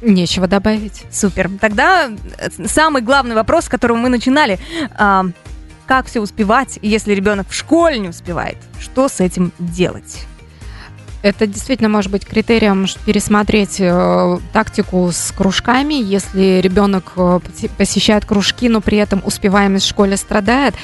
Нечего 0.00 0.46
добавить. 0.46 1.02
Супер. 1.10 1.50
Тогда 1.60 2.10
э, 2.38 2.48
самый 2.66 3.02
главный 3.02 3.34
вопрос, 3.34 3.64
с 3.64 3.68
которого 3.68 3.96
мы 3.96 4.08
начинали. 4.08 4.58
А, 4.94 5.24
как 5.86 6.06
все 6.06 6.20
успевать, 6.20 6.78
если 6.82 7.14
ребенок 7.14 7.48
в 7.48 7.54
школе 7.54 7.98
не 7.98 8.08
успевает? 8.08 8.58
Что 8.78 9.08
с 9.08 9.20
этим 9.20 9.52
делать? 9.58 10.26
Это 11.22 11.46
действительно 11.46 11.88
может 11.88 12.12
быть 12.12 12.24
критерием 12.24 12.86
пересмотреть 13.04 13.80
э, 13.80 14.38
тактику 14.52 15.10
с 15.12 15.32
кружками. 15.32 15.94
Если 15.94 16.60
ребенок 16.60 17.12
э, 17.16 17.40
посещает 17.76 18.24
кружки, 18.24 18.68
но 18.68 18.80
при 18.80 18.98
этом 18.98 19.22
успеваемость 19.24 19.86
в 19.86 19.88
школе 19.88 20.16
страдает, 20.16 20.74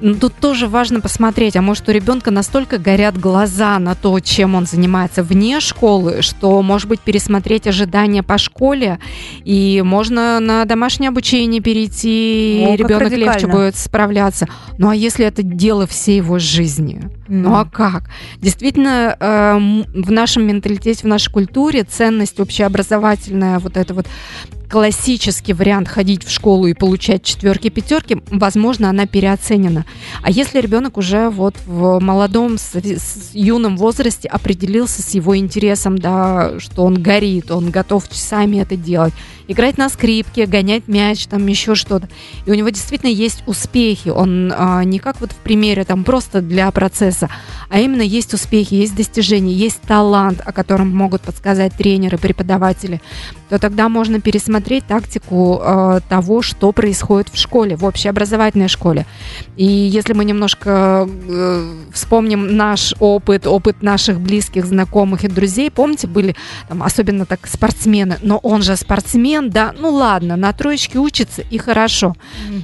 тут 0.00 0.34
тоже 0.34 0.66
важно 0.66 1.00
посмотреть, 1.00 1.56
а 1.56 1.62
может 1.62 1.88
у 1.88 1.92
ребенка 1.92 2.30
настолько 2.30 2.78
горят 2.78 3.18
глаза 3.18 3.78
на 3.78 3.94
то, 3.94 4.18
чем 4.20 4.54
он 4.54 4.64
занимается 4.66 5.22
вне 5.22 5.60
школы, 5.60 6.22
что, 6.22 6.62
может 6.62 6.88
быть, 6.88 7.00
пересмотреть 7.00 7.66
ожидания 7.66 8.22
по 8.22 8.38
школе, 8.38 8.98
и 9.44 9.82
можно 9.84 10.40
на 10.40 10.64
домашнее 10.64 11.08
обучение 11.08 11.60
перейти, 11.60 12.64
О, 12.66 12.72
и 12.72 12.76
ребенок 12.76 13.12
легче 13.12 13.46
будет 13.46 13.76
справляться. 13.76 14.48
Ну 14.78 14.88
а 14.88 14.94
если 14.94 15.26
это 15.26 15.42
дело 15.42 15.86
всей 15.86 16.16
его 16.16 16.38
жизни? 16.38 17.10
Ну 17.34 17.54
а 17.54 17.64
как? 17.64 18.10
Действительно, 18.42 19.16
э, 19.18 19.54
в 19.94 20.10
нашем 20.10 20.46
менталитете, 20.46 21.04
в 21.04 21.08
нашей 21.08 21.32
культуре 21.32 21.82
ценность 21.82 22.38
общеобразовательная, 22.38 23.58
вот 23.58 23.78
это 23.78 23.94
вот 23.94 24.06
классический 24.72 25.52
вариант 25.52 25.86
ходить 25.86 26.24
в 26.24 26.30
школу 26.30 26.66
и 26.66 26.72
получать 26.72 27.22
четверки, 27.22 27.68
пятерки, 27.68 28.22
возможно, 28.30 28.88
она 28.88 29.04
переоценена. 29.04 29.84
А 30.22 30.30
если 30.30 30.62
ребенок 30.62 30.96
уже 30.96 31.28
вот 31.28 31.54
в 31.66 32.00
молодом, 32.00 32.56
с, 32.56 32.74
с 32.74 33.34
юном 33.34 33.76
возрасте 33.76 34.28
определился 34.28 35.02
с 35.02 35.10
его 35.10 35.36
интересом, 35.36 35.98
да, 35.98 36.58
что 36.58 36.84
он 36.84 37.02
горит, 37.02 37.50
он 37.50 37.70
готов 37.70 38.08
часами 38.08 38.62
это 38.62 38.76
делать, 38.76 39.12
играть 39.46 39.76
на 39.76 39.90
скрипке, 39.90 40.46
гонять 40.46 40.88
мяч, 40.88 41.26
там 41.26 41.46
еще 41.46 41.74
что-то. 41.74 42.08
И 42.46 42.50
у 42.50 42.54
него 42.54 42.70
действительно 42.70 43.10
есть 43.10 43.42
успехи. 43.46 44.08
Он 44.08 44.52
а, 44.56 44.84
не 44.84 44.98
как 44.98 45.20
вот 45.20 45.32
в 45.32 45.36
примере 45.36 45.84
там 45.84 46.02
просто 46.02 46.40
для 46.40 46.70
процесса, 46.70 47.28
а 47.68 47.80
именно 47.80 48.02
есть 48.02 48.32
успехи, 48.32 48.74
есть 48.74 48.94
достижения, 48.94 49.52
есть 49.52 49.82
талант, 49.82 50.40
о 50.44 50.52
котором 50.52 50.96
могут 50.96 51.20
подсказать 51.20 51.74
тренеры, 51.74 52.16
преподаватели, 52.16 53.02
то 53.50 53.58
тогда 53.58 53.90
можно 53.90 54.20
пересмотреть 54.20 54.61
тактику 54.62 55.60
э, 55.62 56.00
того, 56.08 56.42
что 56.42 56.72
происходит 56.72 57.28
в 57.28 57.36
школе, 57.36 57.76
в 57.76 57.84
общеобразовательной 57.84 58.68
школе. 58.68 59.06
И 59.56 59.64
если 59.64 60.12
мы 60.12 60.24
немножко 60.24 61.08
э, 61.08 61.74
вспомним 61.92 62.56
наш 62.56 62.94
опыт, 63.00 63.46
опыт 63.46 63.82
наших 63.82 64.20
близких, 64.20 64.66
знакомых 64.66 65.24
и 65.24 65.28
друзей, 65.28 65.70
помните, 65.70 66.06
были 66.06 66.36
там, 66.68 66.82
особенно 66.82 67.26
так 67.26 67.46
спортсмены, 67.46 68.18
но 68.22 68.38
он 68.38 68.62
же 68.62 68.76
спортсмен, 68.76 69.50
да, 69.50 69.74
ну 69.78 69.90
ладно, 69.90 70.36
на 70.36 70.52
троечке 70.52 70.98
учится 70.98 71.42
и 71.42 71.58
хорошо. 71.58 72.14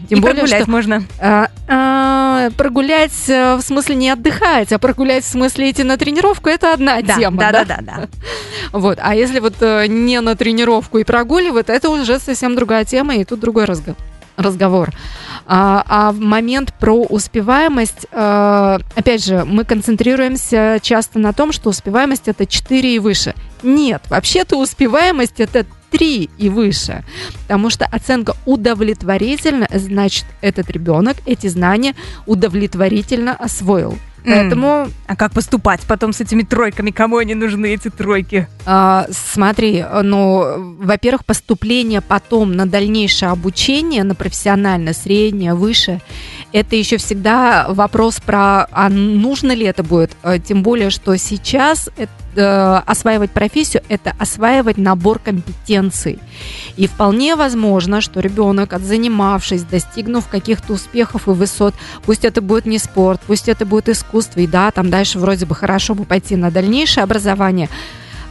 Тем 0.08 0.18
и 0.18 0.20
более, 0.20 0.36
прогулять 0.36 0.62
что, 0.62 0.70
можно. 0.70 1.04
А, 1.20 1.48
а, 1.66 2.50
прогулять 2.56 3.28
э, 3.28 3.56
в 3.56 3.62
смысле 3.62 3.94
не 3.94 4.10
отдыхать, 4.10 4.72
а 4.72 4.78
прогулять 4.78 5.24
в 5.24 5.28
смысле 5.28 5.70
идти 5.70 5.82
на 5.82 5.96
тренировку, 5.96 6.48
это 6.48 6.72
одна 6.72 7.00
да, 7.02 7.16
тема. 7.16 7.38
Да, 7.38 7.52
да, 7.52 7.64
да, 7.64 7.78
да. 7.80 7.92
да. 7.96 8.08
Вот, 8.72 8.98
а 9.00 9.14
если 9.14 9.40
вот 9.40 9.54
э, 9.60 9.86
не 9.86 10.20
на 10.20 10.36
тренировку 10.36 10.98
и 10.98 11.04
прогуливать, 11.04 11.68
это 11.68 11.87
уже 11.90 12.18
совсем 12.18 12.54
другая 12.54 12.84
тема, 12.84 13.16
и 13.16 13.24
тут 13.24 13.40
другой 13.40 13.66
разговор. 14.36 14.90
А, 15.46 15.82
а 15.88 16.12
в 16.12 16.20
момент 16.20 16.74
про 16.78 17.02
успеваемость, 17.02 18.06
а, 18.12 18.78
опять 18.94 19.24
же, 19.24 19.44
мы 19.44 19.64
концентрируемся 19.64 20.78
часто 20.82 21.18
на 21.18 21.32
том, 21.32 21.52
что 21.52 21.70
успеваемость 21.70 22.28
это 22.28 22.46
4 22.46 22.94
и 22.94 22.98
выше. 22.98 23.34
Нет, 23.62 24.02
вообще-то 24.08 24.56
успеваемость 24.56 25.40
это 25.40 25.66
3 25.90 26.30
и 26.38 26.48
выше. 26.48 27.04
Потому 27.42 27.70
что 27.70 27.86
оценка 27.86 28.36
удовлетворительна, 28.46 29.68
значит, 29.72 30.26
этот 30.40 30.70
ребенок 30.70 31.16
эти 31.26 31.46
знания 31.46 31.94
удовлетворительно 32.26 33.34
освоил. 33.34 33.98
Поэтому... 34.30 34.88
А 35.06 35.16
как 35.16 35.32
поступать 35.32 35.80
потом 35.86 36.12
с 36.12 36.20
этими 36.20 36.42
тройками? 36.42 36.90
Кому 36.90 37.16
они 37.16 37.34
нужны, 37.34 37.74
эти 37.74 37.88
тройки? 37.88 38.46
А, 38.66 39.06
смотри, 39.10 39.84
ну, 40.02 40.76
во-первых, 40.78 41.24
поступление 41.24 42.00
потом 42.00 42.52
на 42.52 42.66
дальнейшее 42.66 43.30
обучение, 43.30 44.04
на 44.04 44.14
профессиональное, 44.14 44.92
среднее, 44.92 45.54
высшее, 45.54 46.00
это 46.52 46.76
еще 46.76 46.96
всегда 46.96 47.66
вопрос 47.68 48.20
про, 48.20 48.66
а 48.70 48.88
нужно 48.88 49.52
ли 49.52 49.66
это 49.66 49.82
будет? 49.82 50.12
Э, 50.22 50.38
тем 50.38 50.62
более, 50.62 50.90
что 50.90 51.16
сейчас 51.16 51.90
это, 51.96 52.10
э, 52.36 52.82
осваивать 52.90 53.30
профессию– 53.30 53.82
это 53.88 54.14
осваивать 54.18 54.78
набор 54.78 55.18
компетенций. 55.18 56.18
И 56.76 56.86
вполне 56.86 57.36
возможно, 57.36 58.00
что 58.00 58.20
ребенок, 58.20 58.72
отзанимавшись, 58.72 59.62
достигнув 59.62 60.28
каких-то 60.28 60.74
успехов 60.74 61.28
и 61.28 61.32
высот, 61.32 61.74
пусть 62.04 62.24
это 62.24 62.40
будет 62.40 62.66
не 62.66 62.78
спорт, 62.78 63.20
пусть 63.26 63.48
это 63.48 63.66
будет 63.66 63.88
искусство, 63.88 64.40
и 64.40 64.46
да, 64.46 64.70
там 64.70 64.90
дальше 64.90 65.18
вроде 65.18 65.46
бы 65.46 65.54
хорошо 65.54 65.94
бы 65.94 66.04
пойти 66.04 66.36
на 66.36 66.50
дальнейшее 66.50 67.04
образование– 67.04 67.68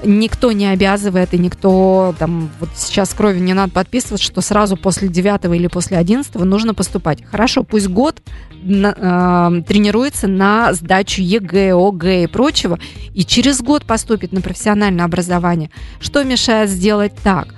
никто 0.04 0.52
не 0.52 0.68
обязывает, 0.68 1.34
и 1.34 1.38
никто 1.38 2.16
там 2.20 2.50
вот 2.60 2.70
сейчас 2.76 3.14
крови 3.14 3.40
не 3.40 3.54
надо 3.54 3.72
подписывать, 3.72 4.22
что 4.22 4.42
сразу 4.42 4.78
после 4.78 5.08
9 5.08 5.46
или 5.56 5.68
после 5.68 5.98
11 5.98 6.34
нужно 6.36 6.74
поступать. 6.74 7.24
Хорошо, 7.26 7.64
пусть 7.64 7.88
год 7.88 8.22
на, 8.62 9.60
э, 9.60 9.62
тренируется 9.64 10.28
на 10.28 10.74
сдачу 10.74 11.22
ЕГЭ, 11.22 11.74
ОГЭ 11.74 12.24
и 12.24 12.28
прочего, 12.28 12.80
и 13.14 13.24
через 13.24 13.62
год 13.62 13.86
поступит 13.86 14.32
на 14.32 14.42
профессиональное 14.42 15.06
образование. 15.06 15.72
Что 16.00 16.24
мешает 16.24 16.70
сделать 16.70 17.14
так? 17.24 17.54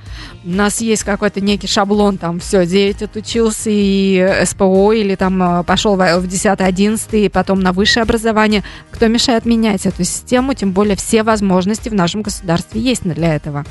У 0.50 0.52
нас 0.52 0.82
есть 0.82 1.04
какой-то 1.04 1.42
некий 1.42 1.68
шаблон, 1.68 2.18
там, 2.18 2.40
все, 2.40 2.66
9 2.66 3.04
отучился 3.04 3.70
и 3.72 4.44
СПО, 4.46 4.94
или 4.94 5.14
там 5.14 5.62
э, 5.62 5.64
пошел 5.64 5.96
в 5.96 6.02
10-11, 6.02 7.26
и 7.26 7.30
потом 7.30 7.60
на 7.60 7.72
высшее 7.72 8.02
образование. 8.02 8.64
Кто 8.90 9.08
мешает 9.08 9.46
менять 9.46 9.86
эту 9.86 10.04
систему, 10.04 10.56
тем 10.56 10.72
более 10.72 10.96
все 10.96 11.22
возможности 11.22 11.90
в 11.90 11.94
нашем 11.94 12.24
государстве 12.24 12.82
есть 12.82 13.04
для 13.04 13.36
этого. 13.36 13.64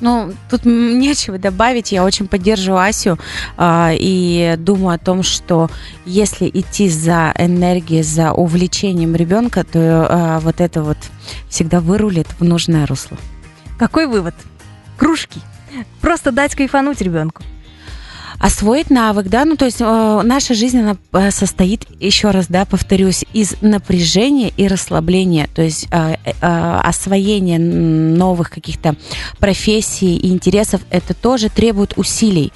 Ну, 0.00 0.34
тут 0.50 0.64
нечего 0.66 1.38
добавить. 1.38 1.92
Я 1.92 2.04
очень 2.04 2.28
поддерживаю 2.28 2.82
Асю 2.82 3.18
э, 3.56 3.92
и 3.98 4.54
думаю 4.58 4.96
о 4.96 4.98
том, 4.98 5.22
что 5.22 5.70
если 6.04 6.50
идти 6.52 6.90
за 6.90 7.32
энергией, 7.38 8.02
за 8.02 8.32
увлечением 8.32 9.16
ребенка, 9.16 9.64
то 9.64 9.78
э, 9.78 10.38
вот 10.40 10.60
это 10.60 10.82
вот 10.82 10.98
всегда 11.48 11.80
вырулит 11.80 12.28
в 12.38 12.44
нужное 12.44 12.86
русло. 12.86 13.16
Какой 13.78 14.06
вывод? 14.06 14.34
Кружки. 14.98 15.40
Просто 16.00 16.32
дать 16.32 16.54
кайфануть 16.54 17.00
ребенку. 17.00 17.42
Освоить 18.38 18.90
навык, 18.90 19.28
да, 19.28 19.46
ну 19.46 19.56
то 19.56 19.64
есть 19.64 19.80
э, 19.80 20.20
наша 20.22 20.52
жизнь 20.52 20.78
она 20.78 20.98
э, 21.12 21.30
состоит, 21.30 21.86
еще 21.98 22.32
раз, 22.32 22.48
да, 22.48 22.66
повторюсь, 22.66 23.24
из 23.32 23.54
напряжения 23.62 24.52
и 24.54 24.68
расслабления, 24.68 25.48
то 25.54 25.62
есть 25.62 25.88
э, 25.90 26.16
э, 26.24 26.80
освоение 26.82 27.58
новых 27.58 28.50
каких-то 28.50 28.94
профессий 29.38 30.18
и 30.18 30.28
интересов, 30.28 30.82
это 30.90 31.14
тоже 31.14 31.48
требует 31.48 31.94
усилий, 31.96 32.52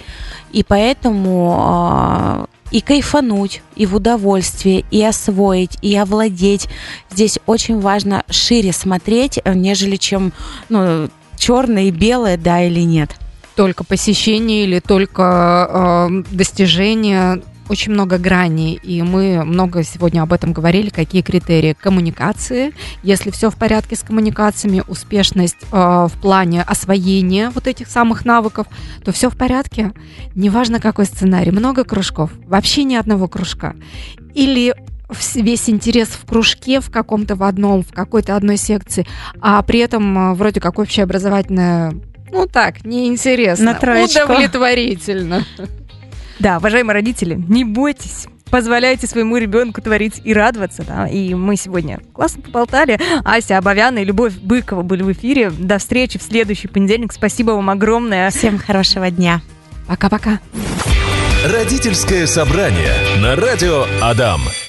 и 0.52 0.62
поэтому 0.62 2.44
э, 2.44 2.46
и 2.70 2.80
кайфануть, 2.80 3.62
и 3.74 3.86
в 3.86 3.96
удовольствие, 3.96 4.84
и 4.90 5.02
освоить, 5.02 5.78
и 5.82 5.96
овладеть. 5.96 6.68
Здесь 7.10 7.38
очень 7.46 7.80
важно 7.80 8.22
шире 8.28 8.72
смотреть, 8.72 9.40
э, 9.42 9.54
нежели 9.54 9.96
чем 9.96 10.32
ну, 10.68 11.08
черное 11.40 11.84
и 11.84 11.90
белое, 11.90 12.36
да 12.36 12.62
или 12.62 12.80
нет 12.80 13.10
только 13.56 13.84
посещение 13.84 14.64
или 14.64 14.80
только 14.80 16.08
э, 16.08 16.22
достижение 16.30 17.42
очень 17.68 17.92
много 17.92 18.18
граней, 18.18 18.80
и 18.82 19.02
мы 19.02 19.44
много 19.44 19.84
сегодня 19.84 20.22
об 20.22 20.32
этом 20.32 20.52
говорили, 20.52 20.88
какие 20.88 21.22
критерии 21.22 21.76
коммуникации. 21.78 22.72
Если 23.02 23.30
все 23.30 23.48
в 23.50 23.56
порядке 23.56 23.96
с 23.96 24.00
коммуникациями, 24.00 24.82
успешность 24.88 25.58
э, 25.70 25.76
в 25.76 26.12
плане 26.22 26.62
освоения 26.62 27.50
вот 27.50 27.66
этих 27.66 27.88
самых 27.88 28.24
навыков, 28.24 28.66
то 29.04 29.12
все 29.12 29.30
в 29.30 29.36
порядке. 29.36 29.92
Неважно, 30.34 30.80
какой 30.80 31.04
сценарий, 31.04 31.52
много 31.52 31.84
кружков, 31.84 32.32
вообще 32.46 32.84
ни 32.84 32.96
одного 32.96 33.28
кружка. 33.28 33.76
Или 34.34 34.74
весь 35.34 35.68
интерес 35.68 36.08
в 36.08 36.26
кружке, 36.26 36.80
в 36.80 36.90
каком-то 36.90 37.36
в 37.36 37.42
одном, 37.42 37.82
в 37.82 37.92
какой-то 37.92 38.36
одной 38.36 38.56
секции, 38.56 39.06
а 39.40 39.62
при 39.62 39.80
этом 39.80 40.32
э, 40.32 40.34
вроде 40.34 40.60
как 40.60 40.78
общеобразовательная 40.78 41.94
Ну 42.32 42.46
так, 42.46 42.84
неинтересно. 42.84 43.66
На 43.66 43.74
троечку. 43.74 44.24
Удовлетворительно. 44.24 45.44
Да, 46.38 46.56
уважаемые 46.56 46.94
родители, 46.94 47.34
не 47.34 47.64
бойтесь. 47.66 48.26
Позволяйте 48.50 49.06
своему 49.06 49.36
ребенку 49.36 49.80
творить 49.80 50.20
и 50.24 50.34
радоваться. 50.34 50.82
Да? 50.82 51.06
И 51.06 51.34
мы 51.34 51.56
сегодня 51.56 52.00
классно 52.12 52.42
поболтали. 52.42 52.98
Ася 53.24 53.58
Абовяна 53.58 53.98
и 53.98 54.04
Любовь 54.04 54.34
Быкова 54.34 54.82
были 54.82 55.02
в 55.02 55.12
эфире. 55.12 55.50
До 55.50 55.78
встречи 55.78 56.18
в 56.18 56.22
следующий 56.22 56.66
понедельник. 56.66 57.12
Спасибо 57.12 57.52
вам 57.52 57.70
огромное. 57.70 58.30
Всем 58.30 58.58
хорошего 58.58 59.10
дня. 59.10 59.40
Пока-пока. 59.86 60.40
Родительское 61.46 62.26
собрание 62.26 62.92
на 63.18 63.36
радио 63.36 63.86
Адам. 64.02 64.40